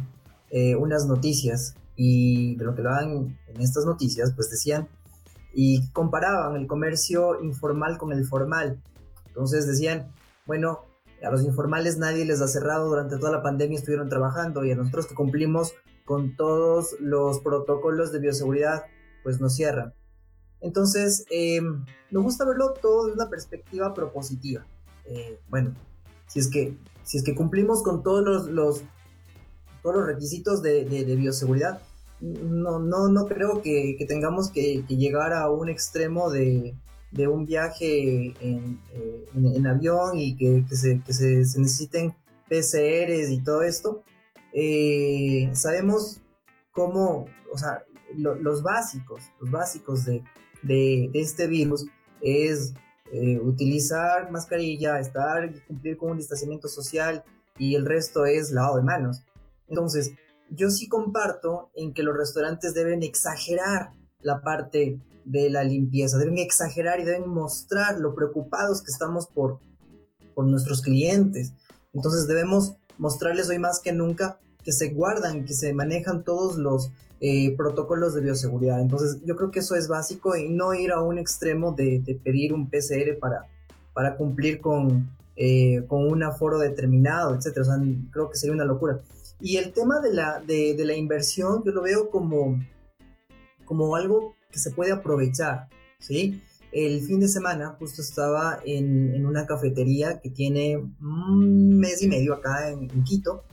[0.52, 4.88] eh, unas noticias y de lo que daban en estas noticias pues decían
[5.54, 8.82] y comparaban el comercio informal con el formal.
[9.28, 10.12] Entonces decían,
[10.46, 10.86] bueno,
[11.24, 14.76] a los informales nadie les ha cerrado durante toda la pandemia, estuvieron trabajando y a
[14.76, 15.74] nosotros que cumplimos
[16.06, 18.84] con todos los protocolos de bioseguridad,
[19.24, 19.94] pues nos cierran.
[20.62, 24.66] Entonces, em, me gusta verlo todo de una perspectiva propositiva.
[25.06, 25.76] Eh, bueno,
[26.28, 28.82] si es, que, si es que cumplimos con todos los,
[29.82, 30.84] todos los requisitos de,
[31.18, 31.82] bioseguridad,
[32.22, 36.76] no, no, no creo que, tengamos que, llegar a un extremo de,
[37.28, 41.02] un viaje en, eh, avión y que, se,
[41.60, 42.14] necesiten
[42.50, 44.04] PCRs y todo esto.
[44.54, 46.22] Eh, sabemos
[46.72, 47.84] cómo, o sea,
[48.16, 51.86] los básicos, básicos de, este virus
[52.22, 52.74] es
[53.12, 57.24] eh, utilizar mascarilla, estar, cumplir con un distanciamiento social
[57.58, 59.24] y el resto es lavado de manos.
[59.68, 60.14] Entonces,
[60.52, 66.38] yo sí comparto en que los restaurantes deben exagerar la parte de la limpieza, deben
[66.38, 69.60] exagerar y deben mostrar lo preocupados que estamos por,
[70.34, 71.54] por nuestros clientes.
[71.94, 76.92] Entonces debemos mostrarles hoy más que nunca que se guardan, que se manejan todos los
[77.22, 78.82] eh, protocolos de bioseguridad.
[78.82, 82.54] Entonces yo creo que eso es básico y no ir a un extremo de, pedir
[82.54, 83.46] un PCR para,
[83.94, 87.58] para cumplir con, eh, con un aforo determinado, etc.
[87.60, 87.76] O sea,
[88.12, 89.00] creo que sería una locura.
[89.42, 92.60] Y el tema de la, de, la inversión yo lo veo como,
[93.66, 96.42] como algo que se puede aprovechar, ¿sí?
[96.72, 102.34] El fin de semana justo estaba en, una cafetería que tiene un mes y medio
[102.34, 103.44] acá en, Quito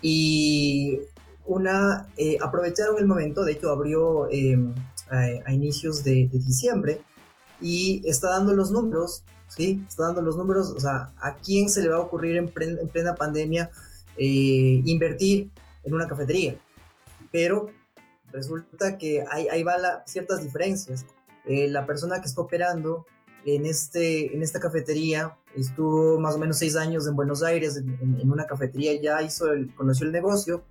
[0.00, 1.00] y
[1.44, 4.74] una, eh, aprovecharon el momento, de hecho abrió em,
[5.10, 7.00] a, inicios de, diciembre
[7.60, 9.84] y está dando los números, ¿sí?
[9.88, 12.88] Está dando los números, o sea, ¿a quién se le va a ocurrir en, en
[12.88, 13.70] plena pandemia
[14.18, 15.50] eh, invertir
[15.84, 16.56] en una cafetería.
[17.30, 17.70] Pero
[18.32, 21.06] resulta que hay, ahí van ciertas diferencias.
[21.46, 23.06] Eh, la persona que está operando
[23.44, 28.30] en, este, en esta cafetería estuvo más o menos seis años en Buenos Aires en,
[28.30, 30.64] una cafetería, ya hizo el, conoció el negocio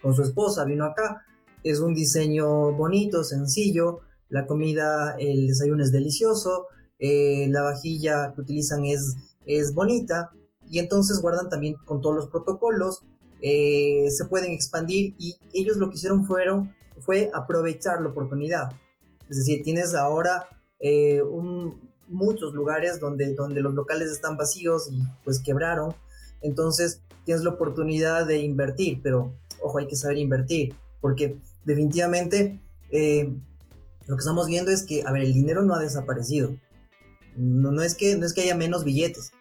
[0.00, 1.24] con su esposa, vino acá.
[1.64, 4.00] Es un diseño bonito, sencillo.
[4.28, 6.66] La comida, el desayuno es delicioso.
[6.98, 10.30] Eh, la vajilla que utilizan es, es bonita
[10.70, 13.02] y entonces guardan también con todos los protocolos,
[13.42, 18.70] eh, se pueden expandir y ellos lo que hicieron fueron, fue aprovechar la oportunidad.
[19.28, 20.48] Es decir, tienes ahora
[20.80, 21.22] eh,
[22.08, 25.94] muchos lugares donde, donde los locales están vacíos y pues quebraron,
[26.40, 33.34] entonces tienes la oportunidad de invertir, pero ojo, hay que saber invertir, porque definitivamente eh,
[34.06, 36.56] lo que estamos viendo es que, a ver, el dinero no ha desaparecido.
[37.36, 39.32] No, no, es, que, no es que haya menos billetes,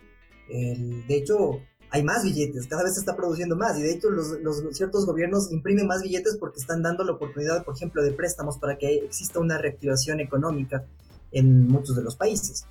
[0.48, 4.38] de hecho, hay más billetes, cada vez se está produciendo más y de hecho los,
[4.72, 8.78] ciertos gobiernos imprimen más billetes porque están dando la oportunidad, por ejemplo, de préstamos para
[8.78, 10.86] que exista una reactivación económica
[11.32, 12.66] en muchos de los países.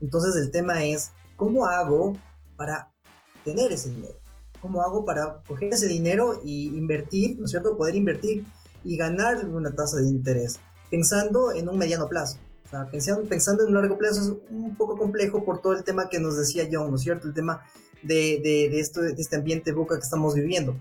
[0.00, 2.16] Entonces el tema es, ¿cómo hago
[2.56, 2.90] para
[3.44, 4.14] tener ese dinero?
[4.60, 7.76] ¿Cómo hago para coger ese dinero y invertir, ¿no es cierto?
[7.76, 8.46] Poder invertir
[8.84, 10.58] y ganar una tasa de interés,
[10.90, 12.38] pensando en un mediano plazo
[12.90, 16.20] pensando, pensando, en un largo plazo es un poco complejo por todo el tema que
[16.20, 17.28] nos decía John, ¿no es cierto?
[17.28, 17.62] El tema
[18.02, 20.76] de, de, esto, de este ambiente boca que estamos viviendo.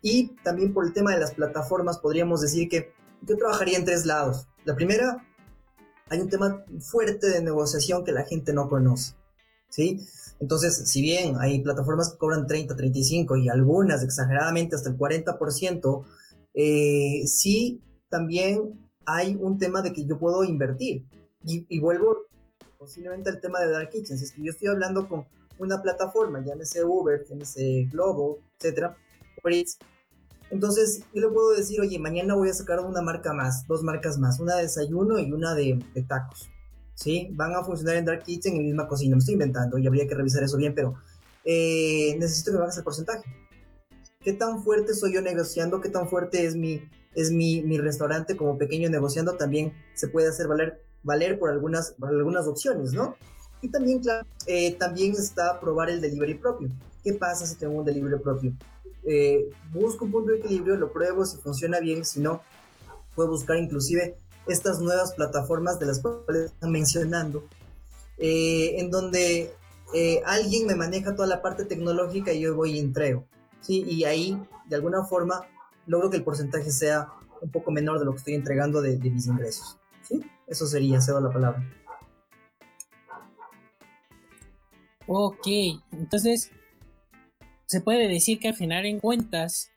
[0.00, 4.06] Y también por el tema de las plataformas, podríamos decir que yo trabajaría en tres
[4.06, 4.48] lados.
[4.64, 5.24] La primera,
[6.08, 9.14] hay un tema fuerte de negociación que la gente no conoce,
[9.68, 10.00] ¿sí?
[10.40, 16.04] Entonces, si bien hay plataformas que cobran 30, 35 y algunas exageradamente hasta el 40%,
[16.54, 21.06] eh, sí también hay un tema de que yo puedo invertir.
[21.44, 22.26] Y, vuelvo
[22.78, 24.18] posiblemente al tema de Dark Kitchen.
[24.18, 25.26] Si es que yo estoy hablando con
[25.58, 28.96] una plataforma, llámese Uber, llámese Globo, etcétera,
[30.50, 34.18] entonces yo le puedo decir, oye, mañana voy a sacar una marca más, dos marcas
[34.18, 36.48] más, una de desayuno y una de, tacos.
[36.94, 37.30] ¿Sí?
[37.32, 39.16] Van a funcionar en Dark Kitchen en la misma cocina.
[39.16, 40.94] Me estoy inventando y habría que revisar eso bien, pero
[41.44, 43.24] eh, necesito que me hagas el porcentaje.
[44.20, 45.80] ¿Qué tan fuerte soy yo negociando?
[45.80, 46.82] ¿Qué tan fuerte es mi,
[47.14, 49.36] es mi, mi restaurante como pequeño negociando?
[49.36, 53.16] También se puede hacer valer valer por algunas, algunas opciones, ¿no?
[53.60, 56.68] Y también, claro, eh, también está probar el delivery propio.
[57.04, 58.52] ¿Qué pasa si tengo un delivery propio?
[59.04, 62.42] Eh, busco un punto de equilibrio, lo pruebo, si funciona bien, si no,
[63.14, 67.44] puedo buscar inclusive estas nuevas plataformas de las cuales están mencionando,
[68.18, 69.52] eh, en donde
[70.24, 73.26] alguien me maneja toda la parte tecnológica y yo voy y entrego,
[73.60, 73.84] ¿sí?
[73.86, 75.42] Y ahí, de alguna forma,
[75.86, 77.08] logro que el porcentaje sea
[77.42, 79.76] un poco menor de lo que estoy entregando de, de mis ingresos,
[80.46, 81.62] Eso sería, cedo la palabra.
[85.06, 85.46] Ok,
[85.92, 86.50] entonces
[87.66, 89.70] se puede decir que al final en cuentas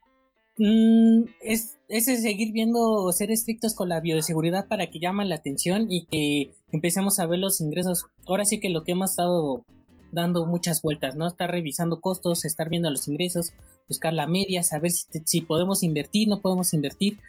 [0.58, 5.88] mm, es, es seguir viendo, ser estrictos con la bioseguridad para que llamen la atención
[5.90, 8.06] y que empecemos a ver los ingresos.
[8.28, 9.66] Ahora sí que lo que hemos estado
[10.12, 11.28] dando muchas vueltas, ¿no?
[11.28, 13.54] Estar revisando costos, estar viendo los ingresos,
[13.88, 17.20] buscar la media, saber si podemos invertir, no podemos invertir,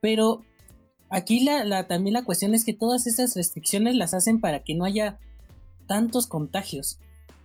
[0.00, 0.42] pero
[1.08, 4.84] Aquí la, también la cuestión es que todas estas restricciones las hacen para que no
[4.84, 5.18] haya
[5.86, 6.98] tantos contagios.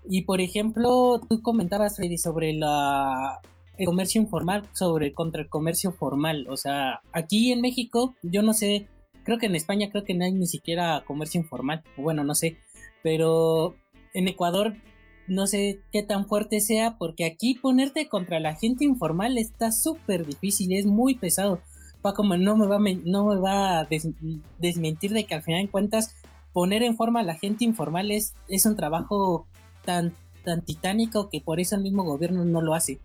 [0.09, 3.39] Y por ejemplo, tú comentabas, Freddy, sobre la,
[3.78, 6.47] el comercio informal sobre contra el comercio formal.
[6.49, 8.88] O sea, aquí en México, yo no sé,
[9.24, 11.84] creo que en España creo que no hay ni siquiera comercio informal.
[11.97, 12.57] Bueno, no sé,
[13.03, 13.76] pero
[14.14, 14.76] en Ecuador
[15.28, 20.26] no sé qué tan fuerte sea, porque aquí ponerte contra la gente informal está súper
[20.26, 21.62] difícil, es muy pesado.
[22.02, 23.88] Paco no me va, no me va a
[24.60, 26.16] desmentir de que al final de cuentas
[26.54, 29.47] poner en forma a la gente informal es, es un trabajo
[29.86, 32.99] tan, tan titánico que por eso el mismo gobierno no lo hace.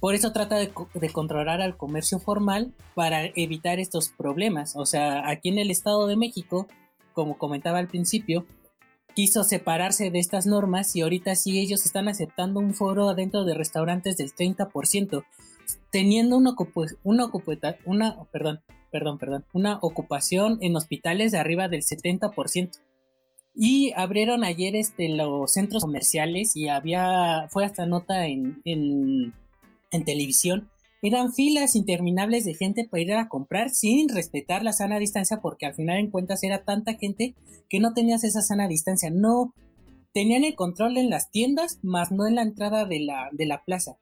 [0.00, 4.76] Por eso trata de, de, controlar al comercio formal para evitar estos problemas.
[4.76, 6.68] O sea, aquí en el Estado de México,
[7.14, 8.46] como comentaba al principio,
[9.16, 13.54] quiso separarse de estas normas y ahorita sí ellos están aceptando un foro adentro de
[13.54, 15.24] restaurantes del 30%,
[15.90, 16.54] teniendo una,
[17.02, 17.30] una,
[17.84, 18.60] una, perdón,
[18.90, 22.78] perdón, perdón, una ocupación en hospitales de arriba del 70%.
[23.54, 29.32] Y abrieron ayer este, los centros comerciales y había, fue hasta nota en, en,
[29.90, 30.70] en televisión
[31.02, 35.66] eran filas interminables de gente para ir a comprar sin respetar la sana distancia porque
[35.66, 37.34] al final en cuentas era tanta gente
[37.68, 39.10] que no tenías esa sana distancia.
[39.10, 39.52] No
[40.12, 43.62] tenían el control en las tiendas, más no en la entrada de la, de la
[43.64, 43.98] plaza.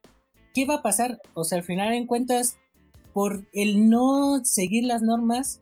[0.55, 1.21] ¿Qué va a pasar?
[1.35, 2.57] O sea, al final en cuentas,
[3.13, 5.61] por el no seguir las normas,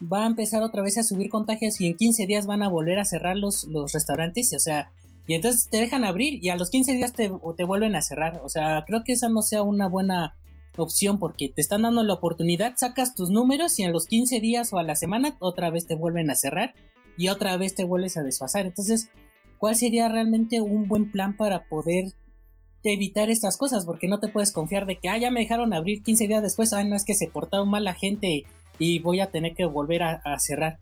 [0.00, 2.98] va a empezar otra vez a subir contagios y en 15 días van a volver
[2.98, 4.52] a cerrar los, los restaurantes.
[4.52, 4.92] O sea,
[5.26, 8.42] y entonces te dejan abrir y a los 15 días te, te vuelven a cerrar.
[8.44, 10.36] O sea, creo que esa no sea una buena
[10.76, 14.72] opción porque te están dando la oportunidad, sacas tus números y en los 15 días
[14.72, 16.74] o a la semana otra vez te vuelven a cerrar
[17.16, 18.66] y otra vez te vuelves a desfasar.
[18.66, 19.08] Entonces,
[19.58, 22.12] ¿cuál sería realmente un buen plan para poder
[22.92, 23.86] evitar estas cosas?
[23.86, 26.72] Porque no te puedes confiar de que, ah, ya me dejaron abrir 15 días después,
[26.72, 28.44] ah, no es que se portaron mal la gente
[28.78, 30.78] y voy a tener que volver a, cerrar.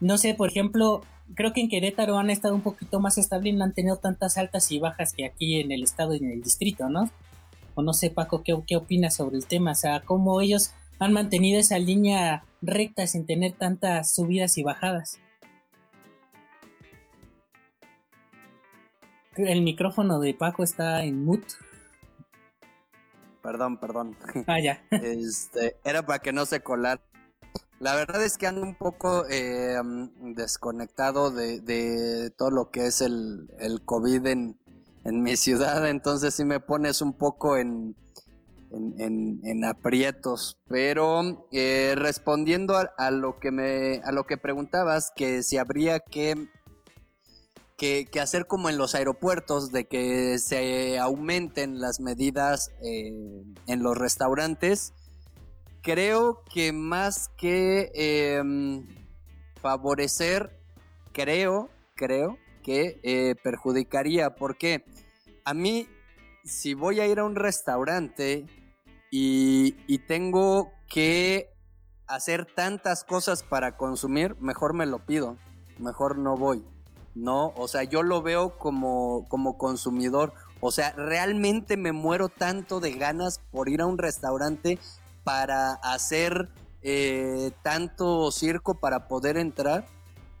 [0.00, 1.02] No sé, por ejemplo,
[1.34, 4.38] creo que en Querétaro han estado un poquito más estable y no han tenido tantas
[4.38, 7.10] altas y bajas que aquí en el estado y en el distrito, ¿no?
[7.74, 9.72] o no sé Paco, ¿qué, qué opinas sobre el tema?
[9.72, 15.18] O sea, cómo ellos han mantenido esa línea recta sin tener tantas subidas y bajadas.
[19.36, 21.54] El micrófono de Paco está en mute.
[23.42, 24.16] Perdón, perdón.
[24.46, 24.82] Ah, ya.
[24.90, 27.00] Este, era para que no se colar.
[27.80, 29.76] La verdad es que ando un poco eh,
[30.20, 34.56] desconectado de, de, todo lo que es el, el COVID en,
[35.04, 37.96] en mi ciudad, entonces sí me pones un poco en,
[38.70, 40.58] en, aprietos.
[40.68, 46.48] Pero eh, respondiendo a, lo que me, a lo que preguntabas, que si habría que,
[47.82, 53.10] que, hacer como en los aeropuertos, de que se aumenten las medidas eh,
[53.66, 54.92] en los restaurantes,
[55.82, 58.86] creo que más que em,
[59.60, 60.56] favorecer,
[61.12, 64.36] creo, creo que eh, perjudicaría.
[64.36, 64.84] Porque
[65.44, 65.88] a mí,
[66.44, 68.46] si voy a ir a un restaurante
[69.10, 71.50] y, tengo que
[72.06, 75.36] hacer tantas cosas para consumir, mejor me lo pido,
[75.80, 76.64] mejor no voy.
[77.14, 80.32] No, o sea, yo lo veo como, como consumidor.
[80.60, 84.78] O sea, realmente me muero tanto de ganas por ir a un restaurante
[85.24, 86.48] para hacer
[86.82, 89.86] eh, tanto circo para poder entrar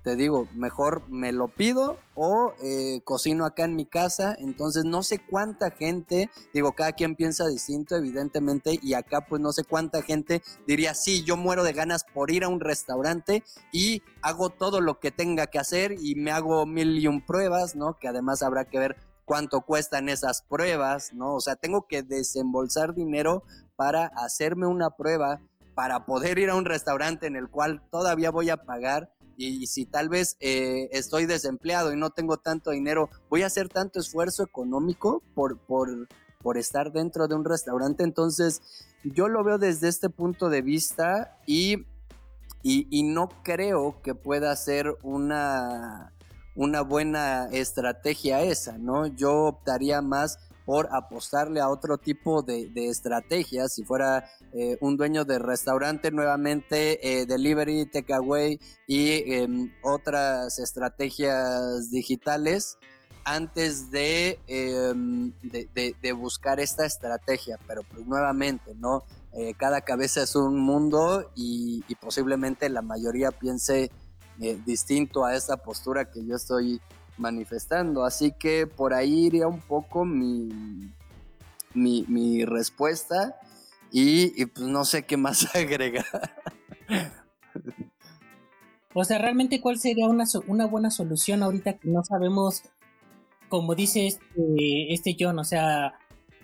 [0.02, 4.34] te digo, mejor me lo pido o eh, cocino acá en mi casa.
[4.38, 9.52] Entonces no sé cuánta gente, digo, cada quien piensa distinto, evidentemente, y acá pues no
[9.52, 14.02] sé cuánta gente diría, sí, yo muero de ganas por ir a un restaurante y
[14.22, 17.98] hago todo lo que tenga que hacer y me hago mil y un pruebas, ¿no?
[17.98, 21.34] Que además habrá que ver cuánto cuestan esas pruebas, ¿no?
[21.34, 23.44] O sea, tengo que desembolsar dinero
[23.76, 25.40] para hacerme una prueba,
[25.74, 29.86] para poder ir a un restaurante en el cual todavía voy a pagar y si
[29.86, 34.42] tal vez eh, estoy desempleado y no tengo tanto dinero, voy a hacer tanto esfuerzo
[34.42, 36.08] económico por, por,
[36.42, 38.04] por estar dentro de un restaurante.
[38.04, 38.62] Entonces,
[39.04, 41.86] yo lo veo desde este punto de vista y,
[42.62, 46.12] y, no creo que pueda ser una,
[46.54, 49.06] una buena estrategia esa, ¿no?
[49.06, 53.74] Yo optaría más por apostarle a otro tipo de, estrategias.
[53.74, 61.90] Si fuera eh, un dueño de restaurante, nuevamente eh, delivery, takeaway y em, otras estrategias
[61.90, 62.78] digitales
[63.24, 67.58] antes em, de, de, buscar esta estrategia.
[67.66, 69.04] Pero pues nuevamente, ¿no?
[69.32, 73.90] Eh, cada cabeza es un mundo y, y posiblemente la mayoría piense
[74.66, 76.80] distinto a esta postura que yo estoy
[77.22, 78.04] manifestando.
[78.04, 80.92] Así que por ahí iría un poco mi,
[81.74, 83.36] mi, respuesta
[83.90, 86.04] y, pues no sé qué más agregar.
[88.92, 92.62] O sea, realmente cuál sería una, una buena solución ahorita que no sabemos,
[93.48, 95.94] como dice este, este John, o sea,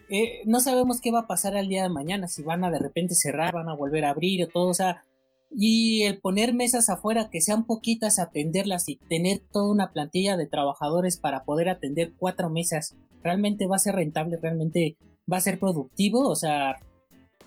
[0.08, 2.78] eh, no sabemos qué va a pasar al día de mañana, si van a de
[2.78, 5.04] repente cerrar, van a volver a abrir o todo, o sea,
[5.50, 10.46] y el poner mesas afuera que sean poquitas, atenderlas y tener toda una plantilla de
[10.46, 14.96] trabajadores para poder atender cuatro mesas, realmente va a ser rentable, realmente
[15.30, 16.76] va a ser productivo, o sea,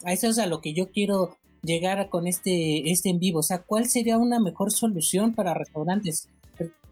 [0.04, 3.44] a eso es a lo que yo quiero llegar con este, este en vivo, o
[3.44, 6.28] sea, ¿cuál sería una mejor solución para restaurantes?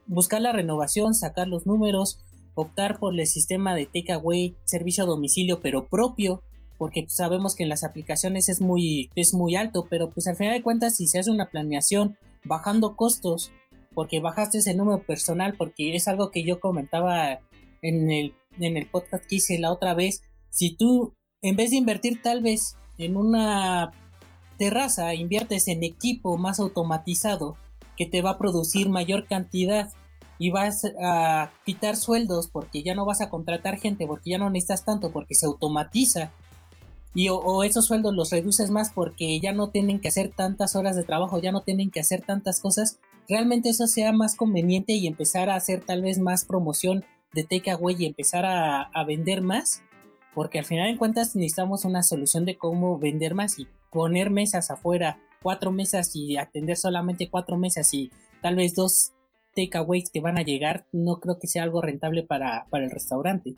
[0.05, 2.20] Buscar la renovación, sacar los números,
[2.55, 6.43] optar por el sistema de takeaway, servicio a domicilio, pero propio,
[6.80, 10.53] porque sabemos que en las aplicaciones es muy, es muy alto, pero pues al final
[10.53, 13.51] de cuentas si se hace una planeación bajando costos,
[13.93, 17.41] porque bajaste ese número personal, porque es algo que yo comentaba
[17.82, 21.75] en el, en el podcast que hice la otra vez, si tú en vez de
[21.75, 23.91] invertir tal vez en una
[24.57, 27.57] terraza, inviertes en equipo más automatizado
[27.97, 29.91] que te va a producir mayor cantidad
[30.38, 34.49] y vas a quitar sueldos porque ya no vas a contratar gente, porque ya no
[34.49, 36.32] necesitas tanto, porque se automatiza
[37.14, 40.95] y o, esos sueldos los reduces más porque ya no tienen que hacer tantas horas
[40.95, 45.07] de trabajo, ya no tienen que hacer tantas cosas, realmente eso sea más conveniente y
[45.07, 47.03] empezar a hacer tal vez más promoción
[47.34, 49.84] de takeaway y empezar a, vender más,
[50.34, 54.72] porque al final de cuentas necesitamos una solución de cómo vender más y poner mesas
[54.72, 59.14] afuera, cuatro mesas y atender solamente cuatro mesas y tal vez dos
[59.55, 63.55] takeaways que van a llegar, no creo que sea algo rentable para, para el restaurante.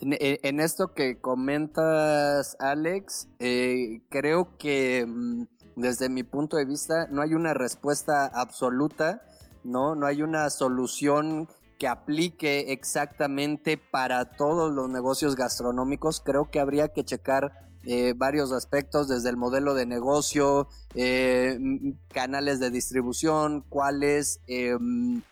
[0.00, 5.44] En, esto que comentas, Alex, eh, creo que mm,
[5.76, 9.22] desde mi punto de vista no hay una respuesta absoluta,
[9.62, 9.94] ¿no?
[9.94, 16.20] No hay una solución que aplique exactamente para todos los negocios gastronómicos.
[16.20, 21.58] Creo que habría que checar eh, varios aspectos, desde el modelo de negocio, eh,
[22.08, 25.22] canales de distribución, cuáles em,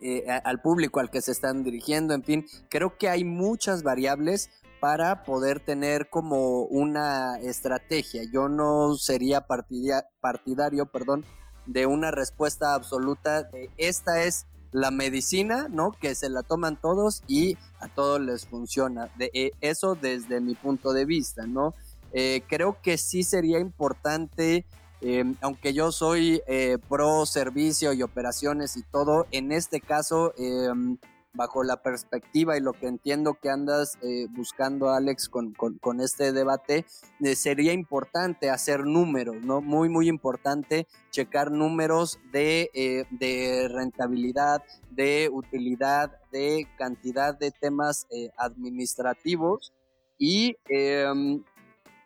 [0.00, 4.50] eh, al público al que se están dirigiendo, en fin, creo que hay muchas variables
[4.80, 8.22] para poder tener como una estrategia.
[8.32, 11.24] Yo no sería partidario, perdón,
[11.66, 15.92] de una respuesta absoluta de esta es la medicina, ¿no?
[15.92, 19.10] Que se la toman todos y a todos les funciona.
[19.16, 21.74] De, eh, eso desde mi punto de vista, ¿no?
[22.12, 24.66] Eh, creo que sí sería importante
[25.08, 30.98] Em, aunque yo soy eh, pro servicio y operaciones y todo, en este caso, em,
[31.32, 36.86] bajo la perspectiva y lo que entiendo que andas eh, buscando, Alex, con, este debate,
[37.20, 39.60] eh, sería importante hacer números, ¿no?
[39.60, 49.72] Muy, muy importante checar números de, de rentabilidad, de utilidad, de cantidad de temas administrativos.
[50.18, 51.44] Y em,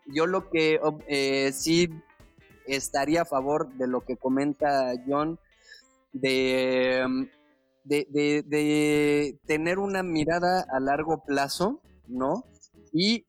[0.04, 0.78] yo lo que
[1.54, 1.88] sí
[2.66, 5.38] estaría a favor de lo que comenta John,
[6.12, 7.28] de,
[7.84, 12.44] de, tener una mirada a largo plazo, ¿no?
[12.92, 13.26] Y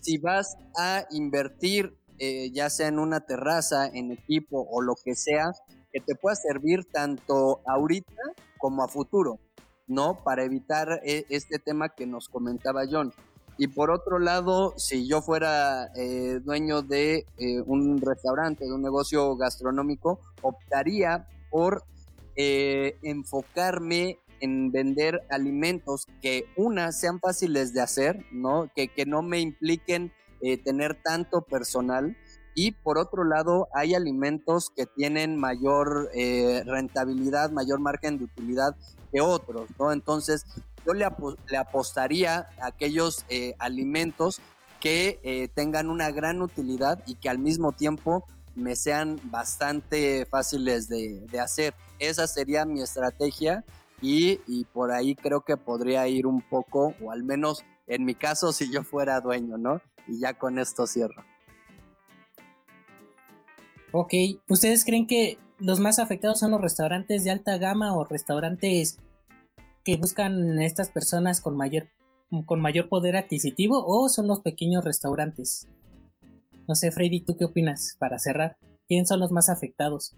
[0.00, 5.14] si vas a invertir, eh, ya sea en una terraza, en equipo o lo que
[5.14, 5.52] sea,
[5.92, 8.22] que te pueda servir tanto ahorita
[8.58, 9.38] como a futuro,
[9.86, 10.22] ¿no?
[10.24, 13.12] Para evitar eh, este tema que nos comentaba John.
[13.56, 18.82] Y por otro lado, si yo fuera eh, dueño de eh, un restaurante, de un
[18.82, 21.84] negocio gastronómico, optaría por
[22.36, 28.68] eh, enfocarme en vender alimentos que una sean fáciles de hacer, ¿no?
[28.74, 30.12] Que, que no me impliquen
[30.62, 32.18] tener tanto personal.
[32.54, 36.10] Y por otro lado, hay alimentos que tienen mayor
[36.66, 38.76] rentabilidad, mayor margen de utilidad
[39.10, 39.90] que otros, ¿no?
[39.90, 40.44] Entonces,
[40.86, 41.06] yo le,
[41.56, 44.40] apostaría a aquellos eh, alimentos
[44.80, 48.24] que eh, tengan una gran utilidad y que al mismo tiempo
[48.54, 51.74] me sean bastante fáciles de, hacer.
[51.98, 53.64] Esa sería mi estrategia
[54.00, 54.36] y,
[54.72, 58.70] por ahí creo que podría ir un poco, o al menos en mi caso si
[58.70, 59.80] yo fuera dueño, ¿no?
[60.06, 61.24] Y ya con esto cierro.
[63.92, 64.12] Ok,
[64.48, 68.98] ¿ustedes creen que los más afectados son los restaurantes de alta gama o restaurantes
[69.84, 71.88] que buscan estas personas con mayor,
[72.46, 75.68] con mayor poder adquisitivo o son los pequeños restaurantes?
[76.66, 78.56] No sé, Freddy, ¿tú qué opinas para cerrar?
[78.88, 80.16] ¿Quién son los más afectados?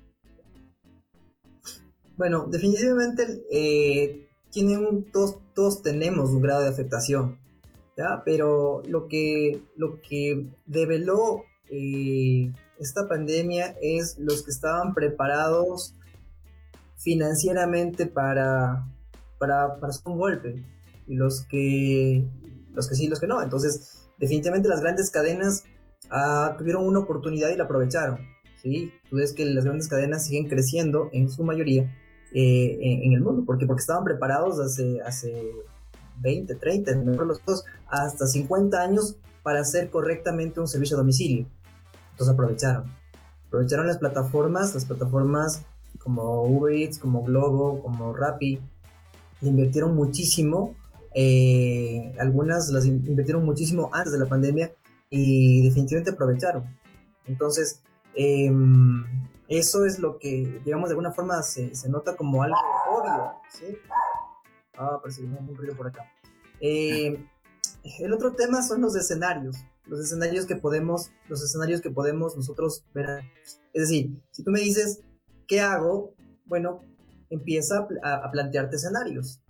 [2.17, 7.39] Bueno, definitivamente eh, tienen, todos, todos tenemos un grado de afectación,
[7.97, 8.23] ¿ya?
[8.25, 15.95] pero lo que, lo que develó eh, esta pandemia es los que estaban preparados
[16.97, 18.87] financieramente para,
[19.39, 20.65] para, para hacer un golpe
[21.07, 22.29] los que,
[22.75, 23.43] los que sí, los que no.
[23.43, 25.65] Entonces, definitivamente las grandes cadenas
[26.11, 28.19] ah, tuvieron una oportunidad y la aprovecharon.
[28.63, 28.93] ¿sí?
[29.09, 31.83] Tú ves que las grandes cadenas siguen creciendo en su mayoría
[32.33, 33.45] eh, en, el mundo.
[33.45, 35.53] ¿Por Porque estaban preparados hace, hace
[36.21, 36.93] 20, 30,
[37.25, 41.47] los dos, hasta 50 años para hacer correctamente un servicio a domicilio.
[42.13, 42.85] Entonces aprovecharon.
[43.47, 45.65] Aprovecharon las plataformas, las plataformas
[45.99, 48.61] como Uber Eats, como Globo, como Rappi,
[49.43, 50.75] invirtieron muchísimo.
[51.15, 54.73] Eh, algunas las invirtieron muchísimo antes de la pandemia
[55.11, 56.65] y definitivamente aprovecharon.
[57.27, 57.83] Entonces,
[58.15, 59.05] em,
[59.49, 62.57] eso es lo que, digamos, de alguna forma se, se nota como algo
[62.91, 63.33] obvio.
[63.51, 63.77] ¿sí?
[64.77, 66.05] Ah, parece un ruido por acá.
[66.61, 67.25] Eh,
[68.01, 69.57] el otro tema son los escenarios.
[69.87, 73.23] Los escenarios que podemos, los escenarios que podemos nosotros ver.
[73.73, 75.01] Es decir, si tú me dices,
[75.47, 76.13] ¿qué hago?
[76.45, 76.81] Bueno,
[77.31, 79.41] empieza a, plantearte escenarios.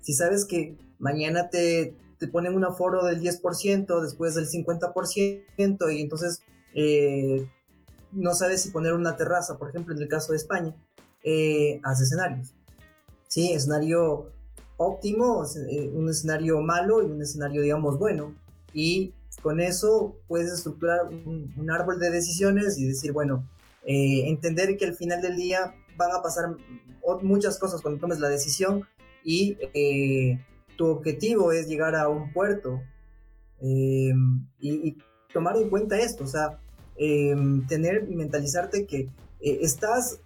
[0.00, 6.00] Si sabes que mañana te, te ponen un aforo del 10%, después del 50%, y
[6.00, 6.42] entonces
[6.74, 7.48] eh,
[8.12, 10.74] no sabes si poner una terraza, por ejemplo, en el caso de España,
[11.22, 12.54] eh, haz escenarios.
[13.28, 14.30] Sí, escenario
[14.76, 18.34] óptimo, eh, un escenario malo y un escenario, digamos, bueno.
[18.72, 19.12] Y
[19.42, 23.48] con eso puedes estructurar un, árbol de decisiones y decir, bueno,
[23.84, 26.56] eh, entender que al final del día van a pasar
[27.22, 28.84] muchas cosas cuando tomes la decisión
[29.24, 30.44] y eh,
[30.76, 32.80] tu objetivo es llegar a un puerto
[33.60, 34.12] y,
[34.60, 34.98] y,
[35.32, 36.58] tomar en cuenta esto, o sea,
[37.68, 40.20] tener y mentalizarte que estás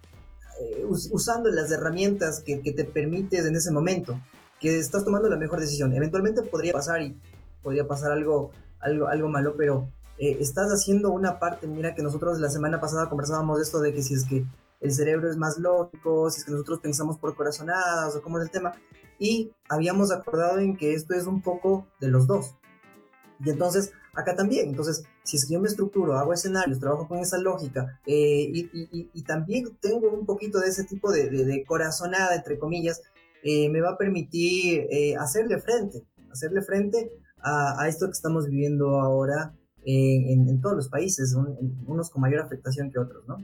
[1.11, 4.19] usando las herramientas que, que, te permites en ese momento
[4.61, 5.93] que estás tomando la mejor decisión.
[5.93, 7.17] Eventualmente podría pasar y
[7.63, 11.67] podría pasar algo, algo, algo malo, pero eh, estás haciendo una parte.
[11.67, 14.45] Mira que nosotros la semana pasada conversábamos de esto de que si es que
[14.81, 18.45] el cerebro es más lógico, si es que nosotros pensamos por corazonadas o cómo es
[18.45, 18.73] el tema.
[19.19, 22.55] Y habíamos acordado en que esto es un poco de los dos.
[23.43, 24.69] Y entonces, acá también.
[24.69, 29.23] Entonces, si es que yo me estructuro, hago escenarios, trabajo con esa lógica eh, y,
[29.23, 33.01] también tengo un poquito de ese tipo de, de corazonada, entre comillas,
[33.43, 37.11] eh, me va a permitir eh, hacerle frente, hacerle frente
[37.43, 41.35] a, esto que estamos viviendo ahora en, todos los países,
[41.87, 43.43] unos con mayor afectación que otros, ¿no?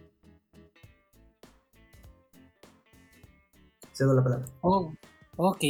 [3.97, 4.45] Cedo la palabra.
[4.61, 4.93] Oh,
[5.37, 5.63] ok.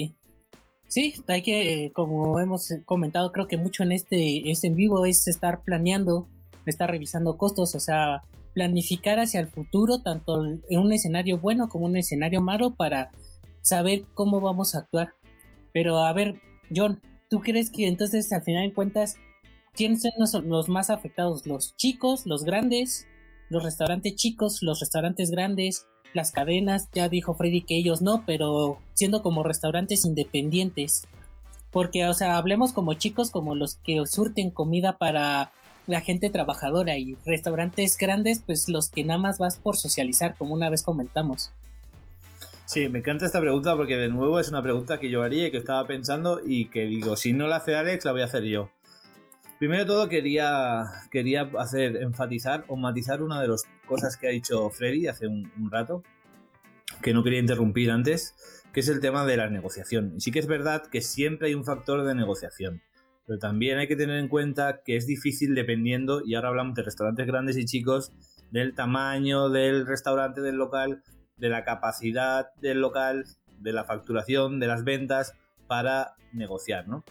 [0.88, 5.28] Sí, hay que, como hemos comentado, creo que mucho en este, este en vivo es
[5.28, 6.28] estar planeando,
[6.66, 8.24] estar revisando costos, o sea,
[8.54, 13.12] planificar hacia el futuro, tanto en un escenario bueno como un escenario malo, para
[13.62, 15.14] saber cómo vamos a actuar.
[15.74, 16.42] Pero a ver,
[16.74, 19.18] John, ¿tú crees que entonces al final de cuentas,
[19.74, 21.46] quiénes son los, más afectados?
[21.46, 23.08] ¿Los chicos, los grandes,
[23.50, 25.86] los restaurantes chicos, los restaurantes grandes,
[26.18, 26.90] las cadenas?
[26.94, 31.08] Ya dijo Freddy que ellos no, pero siendo como restaurantes independientes.
[31.72, 35.52] Porque, o sea, hablemos como chicos, como los que surten comida para
[35.86, 40.54] la gente trabajadora y restaurantes grandes, pues los que nada más vas por socializar, como
[40.54, 41.52] una vez comentamos.
[42.66, 45.52] Sí, me encanta esta pregunta porque de nuevo es una pregunta que yo haría y
[45.52, 48.44] que estaba pensando y que digo, si no la hace Alex, la voy a hacer
[48.44, 48.70] yo.
[49.58, 54.32] Primero de todo quería, quería hacer, enfatizar o matizar una de las cosas que ha
[54.32, 56.04] dicho Freddy hace un, rato,
[57.02, 58.36] que no quería interrumpir antes,
[58.74, 60.14] que es el tema de la negociación.
[60.16, 62.82] Y sí que es verdad que siempre hay un factor de negociación,
[63.26, 66.84] pero también hay que tener en cuenta que es difícil dependiendo, y ahora hablamos de
[66.84, 68.12] restaurantes grandes y chicos,
[68.52, 71.04] del tamaño del restaurante, del local,
[71.38, 73.26] de la capacidad del local,
[73.60, 75.34] de la facturación, de las ventas
[75.68, 77.04] para negociar, ¿no?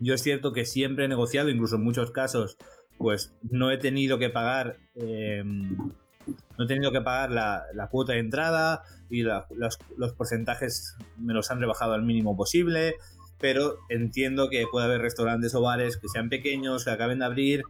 [0.00, 2.56] Yo es cierto que siempre he negociado, incluso en muchos casos,
[3.00, 8.18] pues no he tenido que pagar, eh, no he tenido que pagar la, cuota de
[8.18, 9.78] entrada y los,
[10.18, 12.96] porcentajes me los han rebajado al mínimo posible,
[13.40, 17.62] pero entiendo que puede haber restaurantes o bares que sean pequeños, que acaben de abrir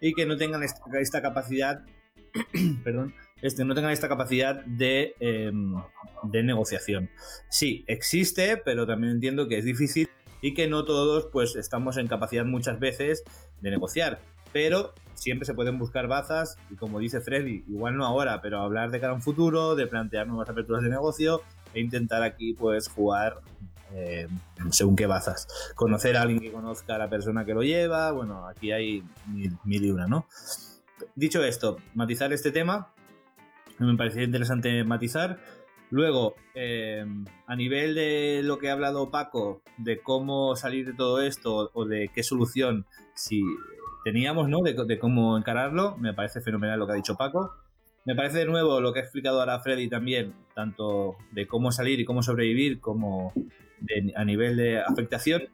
[0.00, 1.84] y que no tengan esta capacidad,
[2.84, 3.12] perdón,
[3.42, 5.74] este, no tengan esta capacidad de, em,
[6.22, 7.10] de negociación.
[7.50, 10.08] Sí, existe, pero también entiendo que es difícil
[10.42, 13.24] y que no todos pues estamos en capacidad muchas veces
[13.60, 14.20] de negociar.
[14.56, 18.90] Pero siempre se pueden buscar bazas y como dice Freddy, igual no ahora, pero hablar
[18.90, 21.42] de cara a un futuro, de plantear nuevas aperturas de negocio
[21.74, 23.42] e intentar aquí pues jugar
[23.94, 24.30] em,
[24.70, 25.46] según qué bazas.
[25.74, 29.58] Conocer a alguien que conozca a la persona que lo lleva, bueno, aquí hay mil,
[29.64, 30.26] mil y una, ¿no?
[31.14, 32.94] Dicho esto, matizar este tema,
[33.78, 35.38] me parecía interesante matizar.
[35.90, 41.20] Luego, em, a nivel de lo que ha hablado Paco, de cómo salir de todo
[41.20, 43.42] esto o de qué solución si
[44.06, 44.62] teníamos, ¿no?
[44.62, 47.50] De, cómo encararlo, me parece fenomenal lo que ha dicho Paco.
[48.04, 51.98] Me parece de nuevo lo que ha explicado ahora Freddy también, tanto de cómo salir
[51.98, 53.32] y cómo sobrevivir, como
[54.14, 55.48] a nivel de afectación.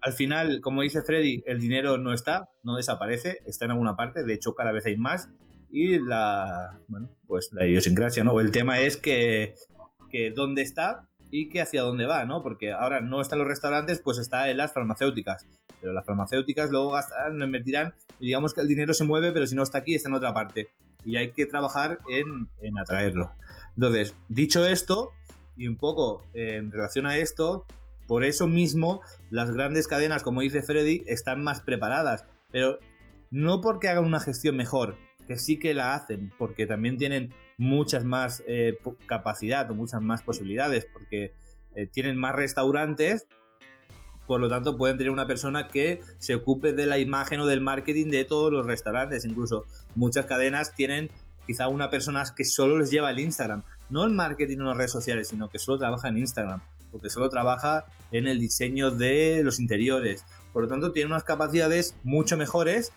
[0.00, 4.24] Al final, como dice Freddy, el dinero no está, no desaparece, está en alguna parte,
[4.24, 5.28] de hecho cada vez hay más
[5.70, 8.40] y la, bueno, pues la idiosincrasia, ¿no?
[8.40, 9.56] El tema es que,
[10.10, 12.42] que dónde está y que hacia dónde va, ¿no?
[12.42, 15.46] Porque ahora no están los restaurantes, pues está en las farmacéuticas.
[15.82, 19.54] Pero las farmacéuticas luego gastarán, invertirán y digamos que el dinero se mueve, pero si
[19.54, 20.70] no está aquí, está en otra parte.
[21.04, 23.32] Y hay que trabajar en, en atraerlo.
[23.76, 25.10] Entonces, dicho esto,
[25.56, 27.66] y un poco en relación a esto,
[28.06, 32.24] por eso mismo las grandes cadenas, como dice Freddy, están más preparadas.
[32.50, 32.78] Pero
[33.30, 38.04] no porque hagan una gestión mejor, que sí que la hacen, porque también tienen muchas
[38.04, 41.32] más eh, capacidad o muchas más posibilidades, porque
[41.74, 43.26] eh, tienen más restaurantes,
[44.26, 47.60] por lo tanto pueden tener una persona que se ocupe de la imagen o del
[47.60, 49.64] marketing de todos los restaurantes, incluso
[49.94, 51.10] muchas cadenas tienen
[51.46, 54.92] quizá una persona que solo les lleva el Instagram, no el marketing en las redes
[54.92, 59.58] sociales, sino que solo trabaja en Instagram, porque solo trabaja en el diseño de los
[59.58, 62.92] interiores, por lo tanto tiene unas capacidades mucho mejores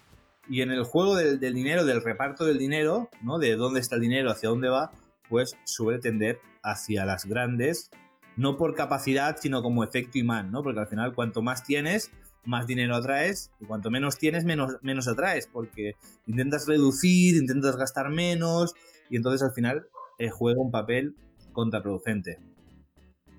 [0.47, 3.39] y en el juego del, dinero, del reparto del dinero, ¿no?
[3.39, 4.91] De dónde está el dinero, hacia dónde va,
[5.29, 7.89] pues suele tender hacia las grandes,
[8.37, 10.63] no por capacidad, sino como efecto imán, ¿no?
[10.63, 12.11] Porque al final cuanto más tienes,
[12.43, 15.95] más dinero atraes, y cuanto menos tienes, menos, menos atraes, porque
[16.27, 18.73] intentas reducir, intentas gastar menos,
[19.09, 19.87] y entonces al final
[20.19, 21.15] eh, juega un papel
[21.53, 22.39] contraproducente.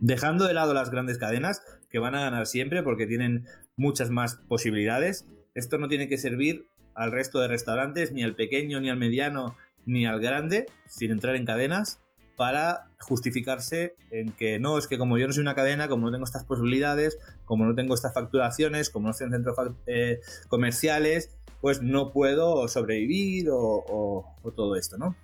[0.00, 4.36] Dejando de lado las grandes cadenas, que van a ganar siempre porque tienen muchas más
[4.48, 8.98] posibilidades, esto no tiene que servir al resto de restaurantes, ni al pequeño, ni al
[8.98, 12.00] mediano, ni al grande, sin entrar en cadenas,
[12.36, 16.12] para justificarse en que no, es que como yo no soy una cadena, como no
[16.12, 19.56] tengo estas posibilidades, como no tengo estas facturaciones, como no estoy en centros
[19.86, 25.16] eh, comerciales, pues no puedo sobrevivir o, todo esto, ¿no?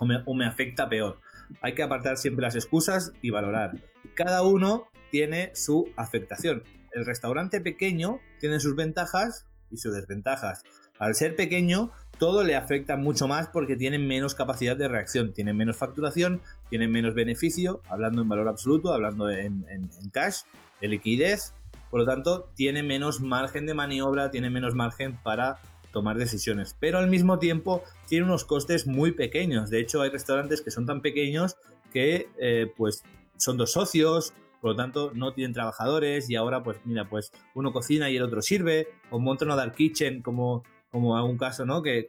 [0.00, 1.18] Me, o me afecta peor.
[1.60, 3.72] Hay que apartar siempre las excusas y valorar.
[4.14, 6.62] Cada uno tiene su afectación.
[6.92, 10.62] El restaurante pequeño tiene sus ventajas y sus desventajas.
[10.98, 11.92] Al ser pequeño,
[12.22, 16.86] todo le afecta mucho más porque tiene menos capacidad de reacción, tiene menos facturación, tiene
[16.86, 19.64] menos beneficio, hablando en valor absoluto, hablando en,
[20.12, 20.42] cash,
[20.80, 21.52] de liquidez,
[21.90, 25.58] por lo tanto, tiene menos margen de maniobra, tiene menos margen para
[25.90, 29.68] tomar decisiones, pero al mismo tiempo tiene unos costes muy pequeños.
[29.68, 31.56] De hecho, hay restaurantes que son tan pequeños
[31.92, 33.02] que eh, pues
[33.36, 37.72] son dos socios por lo tanto no tienen trabajadores y ahora pues mira, pues uno
[37.72, 40.62] cocina y el otro sirve, o monta una dark kitchen como,
[40.92, 41.82] como algún caso ¿no?
[41.82, 42.06] que,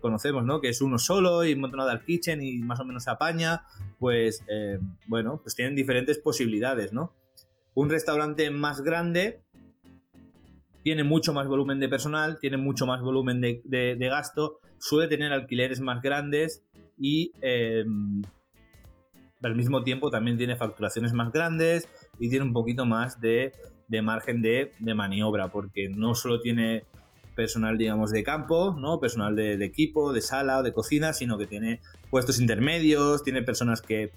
[0.00, 0.62] conocemos, ¿no?
[0.62, 3.66] que es uno solo y monta una dark kitchen y más o menos apaña,
[3.98, 7.12] pues eh, bueno, pues tienen diferentes posibilidades, ¿no?
[7.74, 9.42] Un restaurante más grande
[10.82, 15.80] tiene mucho más volumen de personal, tiene mucho más volumen de, gasto, suele tener alquileres
[15.80, 16.64] más grandes
[16.96, 17.84] y eh,
[19.42, 21.88] al mismo tiempo también tiene facturaciones más grandes
[22.18, 23.52] y tiene un poquito más de,
[24.02, 26.84] margen de, maniobra, porque no solo tiene
[27.38, 28.98] personal, digamos, de campo, ¿no?
[28.98, 31.80] Personal de, equipo, de sala o de cocina, sino que tiene
[32.10, 34.10] puestos intermedios, tiene personas que,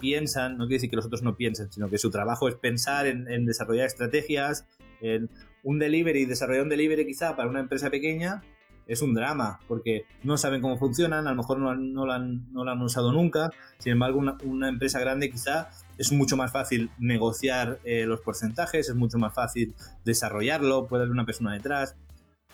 [0.00, 3.06] piensan, no quiere decir que los otros no piensen, sino que su trabajo es pensar
[3.06, 4.66] en, desarrollar estrategias,
[5.00, 5.30] en
[5.62, 8.42] un delivery, desarrollar un delivery quizá para una empresa pequeña,
[8.88, 12.52] es un drama, porque no saben cómo funcionan, a lo mejor no, no, lo, han,
[12.52, 15.68] no lo, han, usado nunca, sin embargo una, empresa grande quizá
[15.98, 19.74] es mucho más fácil negociar eh, los porcentajes, es mucho más fácil
[20.04, 21.96] desarrollarlo, puede haber una persona detrás.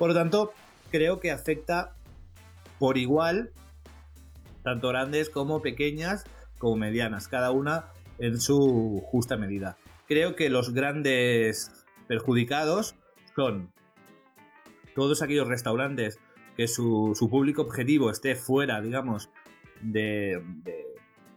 [0.01, 0.55] Por lo tanto,
[0.91, 1.95] creo que afecta
[2.79, 3.51] por igual
[4.65, 6.25] tanto grandes como pequeñas
[6.57, 7.85] como medianas, cada una
[8.19, 9.77] en su justa medida.
[10.09, 12.95] Creo que los grandes perjudicados
[13.37, 13.75] son
[14.95, 16.19] todos aquellos restaurantes
[16.57, 19.29] que su, público objetivo esté fuera, digamos,
[19.83, 20.43] de,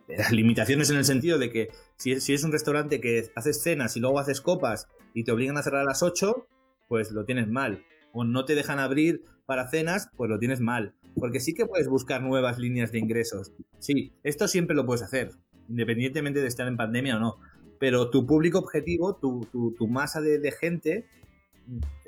[0.07, 3.99] las limitaciones en el sentido de que si, es un restaurante que haces cenas y
[3.99, 6.47] luego haces copas y te obligan a cerrar a las 8,
[6.87, 7.83] pues lo tienes mal.
[8.13, 10.93] O no te dejan abrir para cenas, pues lo tienes mal.
[11.15, 13.51] Porque sí que puedes buscar nuevas líneas de ingresos.
[13.79, 15.31] Sí, esto siempre lo puedes hacer,
[15.67, 17.37] independientemente de estar en pandemia o no.
[17.77, 21.05] Pero tu público objetivo, tu, masa de gente,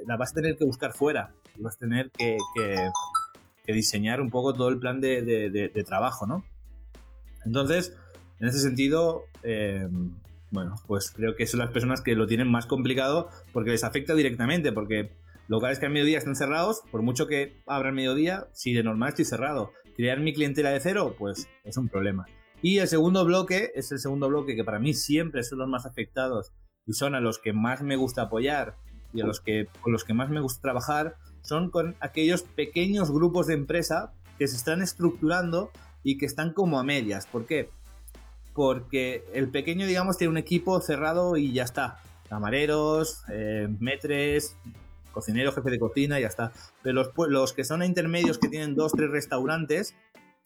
[0.06, 2.38] la vas a tener que buscar fuera vas a tener que,
[3.68, 6.46] diseñar un poco todo el plan de, trabajo, ¿no?
[7.46, 7.96] Entonces,
[8.40, 9.88] en ese sentido, eh,
[10.52, 14.16] bueno, pues creo que son las personas que lo tienen más complicado porque les afecta
[14.16, 15.12] directamente, porque
[15.48, 19.26] locales que al mediodía están cerrados, por mucho que abran mediodía, si de normal estoy
[19.26, 22.26] cerrado, crear mi clientela de cero, pues es un problema.
[22.62, 25.86] Y el segundo bloque es el segundo bloque que para mí siempre son los más
[25.86, 26.52] afectados
[26.86, 28.76] y son a los que más me gusta apoyar
[29.14, 33.12] y a los que, con los que más me gusta trabajar son con aquellos pequeños
[33.12, 35.72] grupos de empresa que se están estructurando
[36.04, 37.28] y que están como a medias.
[37.28, 37.70] ¿Por qué?
[38.54, 42.00] Porque el pequeño, digamos, tiene un equipo cerrado y ya está.
[42.30, 44.56] Camareros, eh, metres,
[45.16, 46.52] cocinero, jefe de cocina, y ya está.
[46.84, 49.96] Pero los, los que son intermedios, que tienen dos, tres restaurantes,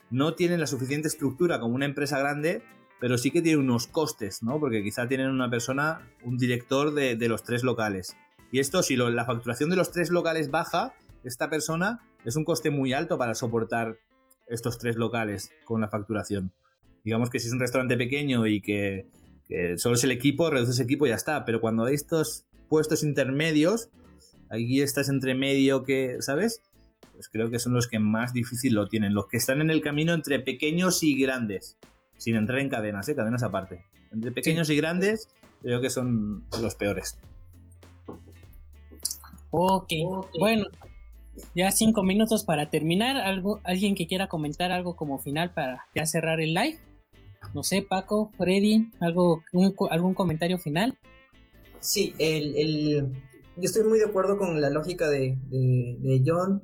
[0.10, 2.64] no tienen la suficiente estructura como una empresa grande
[3.00, 4.60] pero sí que tiene unos costes, ¿no?
[4.60, 8.16] Porque quizá tienen una persona, un director de, los tres locales.
[8.52, 10.94] Y esto, si la facturación de los tres locales baja,
[11.24, 13.98] esta persona es un coste muy alto para soportar
[14.48, 16.52] estos tres locales con la facturación.
[17.04, 19.08] Digamos que si es un restaurante pequeño y que,
[19.78, 21.46] solo es el equipo, reduces equipo y ya está.
[21.46, 23.90] Pero cuando hay estos puestos intermedios,
[24.50, 26.62] aquí estás entre medio que, ¿sabes?
[27.14, 29.14] Pues creo que son los que más difícil lo tienen.
[29.14, 31.78] Los que están en el camino entre pequeños y grandes.
[32.18, 33.16] Sin entrar en cadenas, ¿eh?
[33.16, 33.84] Cadenas aparte.
[34.12, 35.30] Entre pequeños y grandes,
[35.62, 37.18] creo que son los peores.
[39.52, 39.92] Ok,
[40.40, 40.66] bueno,
[41.56, 43.18] ya cinco minutos para terminar.
[43.18, 46.80] ¿Algo, ¿Alguien que quiera comentar algo como final para ya cerrar el live?
[47.54, 49.44] No sé, Paco, Freddy, algo,
[49.90, 50.98] ¿algún comentario final?
[51.80, 53.14] Sí, el,
[53.60, 55.38] yo estoy muy de acuerdo con la lógica de,
[56.26, 56.62] John.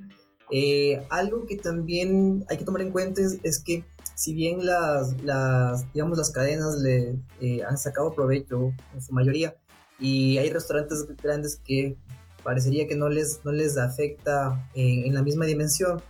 [0.51, 3.83] Eh, algo que también hay que tomar en cuenta es, que
[4.15, 5.15] si bien las,
[5.93, 9.55] digamos, las cadenas le eh, han sacado provecho en su mayoría
[9.99, 11.97] y hay restaurantes grandes que
[12.43, 16.01] parecería que no les, no les afecta en, la misma dimensión.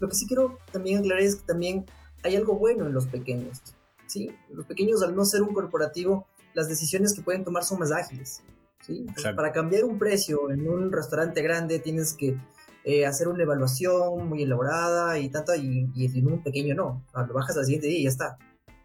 [0.00, 1.86] Lo que sí quiero también aclarar es que también
[2.22, 3.62] hay algo bueno en los pequeños.
[4.06, 4.30] ¿sí?
[4.50, 8.42] Los pequeños, al no ser un corporativo, las decisiones que pueden tomar son más ágiles.
[8.86, 9.06] ¿Sí?
[9.36, 12.36] para cambiar un precio en un restaurante grande tienes que
[12.84, 17.04] eh, hacer una evaluación muy elaborada y tanto, y, en un pequeño no.
[17.14, 18.36] lo bajas al siguiente día y ya está.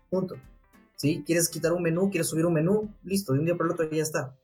[0.10, 0.36] Punto.
[0.95, 1.24] ¿Sí?
[1.26, 2.10] ¿Quieres quitar un menú?
[2.10, 2.93] ¿Quieres subir un menú?
[3.04, 4.36] Listo, de un día para el otro ya está.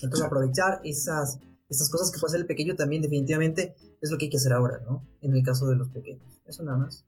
[0.00, 1.38] Entonces aprovechar esas,
[1.68, 4.52] esas cosas que puede hacer el pequeño también definitivamente es lo que hay que hacer
[4.52, 5.06] ahora, ¿no?
[5.20, 6.40] En el caso de los pequeños.
[6.46, 7.04] Eso nada más.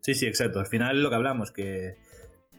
[0.00, 0.60] Sí, sí, exacto.
[0.60, 1.96] Al final lo que hablamos, que,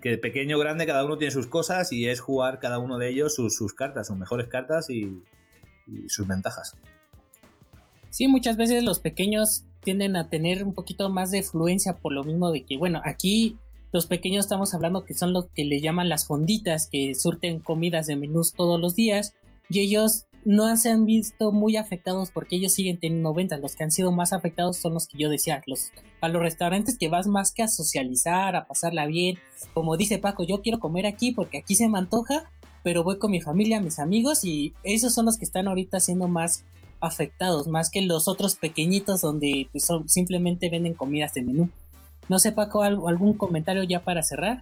[0.06, 3.34] que pequeño, grande, cada uno tiene sus cosas y es jugar cada uno de ellos
[3.34, 5.24] sus, cartas, sus mejores cartas y,
[6.08, 6.76] sus ventajas.
[8.12, 12.24] Sí, muchas veces los pequeños tienden a tener un poquito más de fluencia por lo
[12.24, 13.58] mismo de que, bueno, aquí
[13.91, 18.06] los pequeños estamos hablando que son los que le llaman las fonditas, que surten comidas
[18.06, 19.34] de menús todos los días
[19.72, 23.59] y ellos no se han visto muy afectados porque ellos siguen teniendo ventas.
[23.59, 25.91] Los que han sido más afectados son los que yo decía, los,
[26.21, 29.39] a los restaurantes que vas más que a socializar, a pasarla bien.
[29.73, 32.49] Como dice Paco, yo quiero comer aquí porque aquí se me antoja,
[32.83, 36.27] pero voy con mi familia, mis amigos y esos son los que están ahorita siendo
[36.27, 36.63] más
[37.01, 41.69] afectados, más que los otros pequeñitos donde pues, son, simplemente venden comidas de menú.
[42.29, 44.61] No sé Paco, ¿algún comentario ya para cerrar?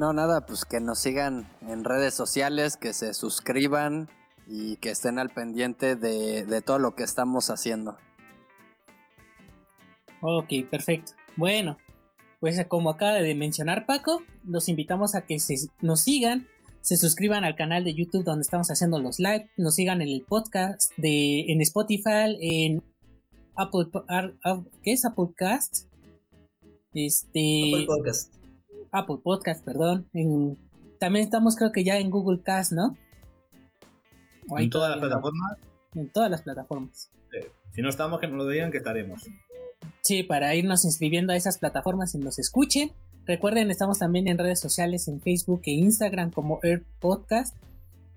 [0.00, 4.08] No, nada, pues que nos sigan en redes sociales, que se suscriban
[4.46, 7.98] y que estén al pendiente de, todo lo que estamos haciendo.
[10.22, 11.12] Ok, perfecto.
[11.36, 11.76] Bueno,
[12.40, 15.36] pues como acaba de mencionar Paco, los invitamos a que
[15.82, 16.48] nos sigan,
[16.80, 20.24] se suscriban al canal de YouTube donde estamos haciendo los live, nos sigan en el
[20.26, 22.82] podcast de en Spotify, en
[23.54, 23.90] Apple,
[24.82, 25.88] ¿qué es Apple Cast?
[26.94, 28.39] Este Apple Podcast.
[28.92, 30.06] Apple Podcast, perdón.
[30.98, 32.96] también estamos creo que ya en Google Cast, ¿no?
[34.56, 35.58] en todas las plataformas.
[35.94, 37.10] En todas las plataformas.
[37.72, 39.26] Si no estamos, que nos lo digan que estaremos.
[40.00, 42.92] Sí, para irnos inscribiendo a esas plataformas y nos escuchen.
[43.26, 47.56] Recuerden, estamos también en redes sociales, en Facebook e Instagram como Air Podcast.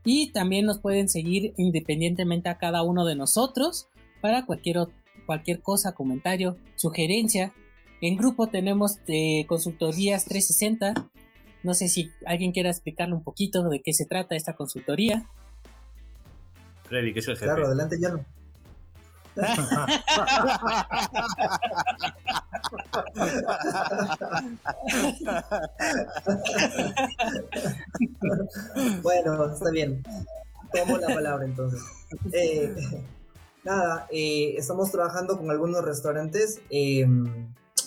[0.05, 3.87] Y también nos pueden seguir independientemente a cada uno de nosotros
[4.21, 4.87] para cualquier,
[5.25, 7.53] cualquier cosa, comentario, sugerencia
[8.01, 11.09] en grupo tenemos de consultorías 360.
[11.63, 15.25] No sé si alguien quiera explicarle un poquito de qué se trata esta consultoría.
[16.83, 17.45] Freddy, ¿qué es el jefe?
[17.45, 18.25] Claro, adelante, ya no.
[29.01, 30.03] bueno, está bien.
[30.71, 31.81] Tomo la palabra entonces.
[32.31, 32.75] Eh,
[33.63, 36.61] nada, eh, estamos trabajando con algunos restaurantes.
[36.69, 37.07] Eh,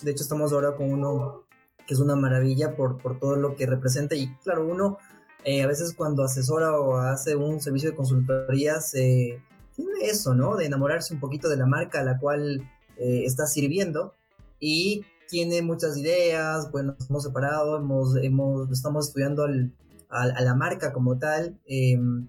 [0.03, 1.43] de hecho, estamos ahora con uno
[1.85, 4.15] que es una maravilla por, por todo lo que representa.
[4.15, 4.97] Y claro, uno
[5.43, 9.41] eh, a veces cuando asesora o hace un servicio de consultoría se
[9.75, 10.57] tiene eso, ¿no?
[10.57, 12.61] De enamorarse un poquito de la marca a la cual
[12.97, 14.13] eh, está sirviendo
[14.59, 16.69] y tiene muchas ideas.
[16.71, 19.71] Bueno, nos hemos separado, hemos, hemos, estamos estudiando al,
[20.09, 21.57] a la marca como tal.
[21.65, 22.27] Em,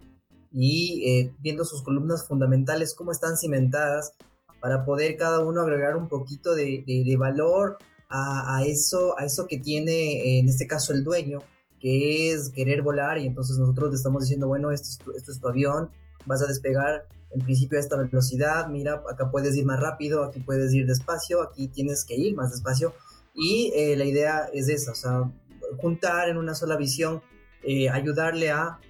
[0.52, 4.14] y eh, viendo sus columnas fundamentales, cómo están cimentadas,
[4.60, 7.78] para poder cada uno agregar un poquito de, valor
[8.10, 11.40] a, eso, a eso que tiene, en este caso, el dueño,
[11.80, 15.90] que es querer volar y entonces nosotros le estamos diciendo, bueno, esto es tu, avión,
[16.26, 20.40] vas a despegar en principio a esta velocidad, mira, acá puedes ir más rápido, aquí
[20.40, 22.94] puedes ir despacio, aquí tienes que ir más despacio.
[23.34, 25.30] Y eh, la idea es esa, o sea,
[25.76, 27.22] juntar en una sola visión,
[27.62, 28.80] eh, ayudarle a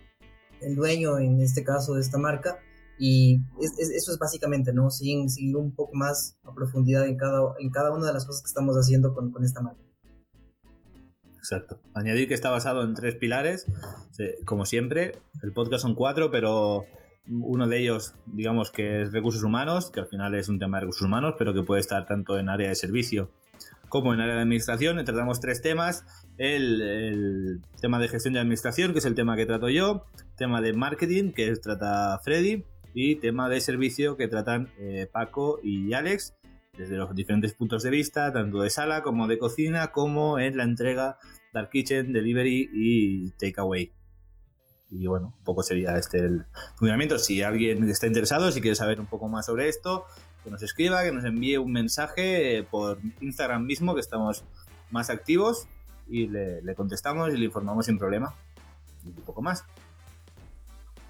[0.60, 2.58] el dueño, en este caso de esta marca,
[2.98, 4.90] y eso es básicamente, ¿no?
[4.90, 8.42] Sin seguir un poco más a profundidad en cada, en cada una de las cosas
[8.42, 9.82] que estamos haciendo con, con esta marca.
[11.36, 11.80] Exacto.
[11.94, 13.66] Añadir que está basado en tres pilares,
[14.44, 15.12] como siempre.
[15.42, 16.84] El podcast son cuatro, pero
[17.26, 20.82] uno de ellos, digamos que es recursos humanos, que al final es un tema de
[20.82, 23.30] recursos humanos, pero que puede estar tanto en área de servicio
[23.88, 25.02] como en área de administración.
[25.04, 26.04] tratamos tres temas.
[26.36, 30.04] El, tema de gestión de administración, que es el tema que trato yo.
[30.36, 32.64] Tema de marketing, que trata Freddy.
[32.94, 36.34] Y tema de servicio, que tratan eh, Paco y Alex,
[36.76, 40.64] desde los diferentes puntos de vista, tanto de sala como de cocina, como en la
[40.64, 41.18] entrega
[41.52, 43.92] Dark Kitchen, Delivery y Takeaway.
[44.90, 47.18] Y bueno, un poco sería este el funcionamiento.
[47.18, 50.06] Si alguien está interesado, si quiere saber un poco más sobre esto,
[50.44, 54.44] que nos escriba, que nos envíe un mensaje por Instagram mismo, que estamos
[54.90, 55.68] más activos,
[56.08, 58.34] y le, contestamos y le informamos sin problema.
[59.04, 59.64] Y un poco más.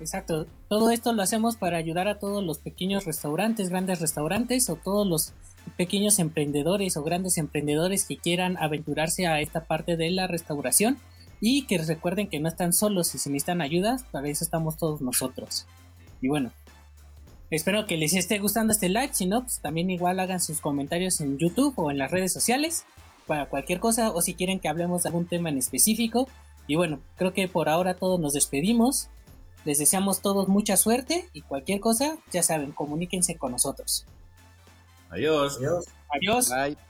[0.00, 0.46] Exacto.
[0.68, 5.06] Todo esto lo hacemos para ayudar a todos los pequeños restaurantes, grandes restaurantes o todos
[5.06, 5.32] los
[5.76, 10.98] pequeños emprendedores o grandes emprendedores que quieran aventurarse a esta parte de la restauración
[11.40, 15.00] y que recuerden que no están solos y si necesitan ayuda, para eso estamos todos
[15.00, 15.66] nosotros.
[16.20, 16.52] Y bueno,
[17.50, 21.20] espero que les esté gustando este live, si no, pues también igual hagan sus comentarios
[21.20, 22.84] en YouTube o en las redes sociales
[23.26, 26.28] para cualquier cosa o si quieren que hablemos de algún tema en específico.
[26.66, 29.08] Y bueno, creo que por ahora todos nos despedimos.
[29.68, 34.06] Les deseamos todos mucha suerte y cualquier cosa, ya saben, comuníquense con nosotros.
[35.10, 35.58] Adiós.
[35.58, 35.84] Adiós.
[36.08, 36.48] Adiós.
[36.48, 36.87] Bye.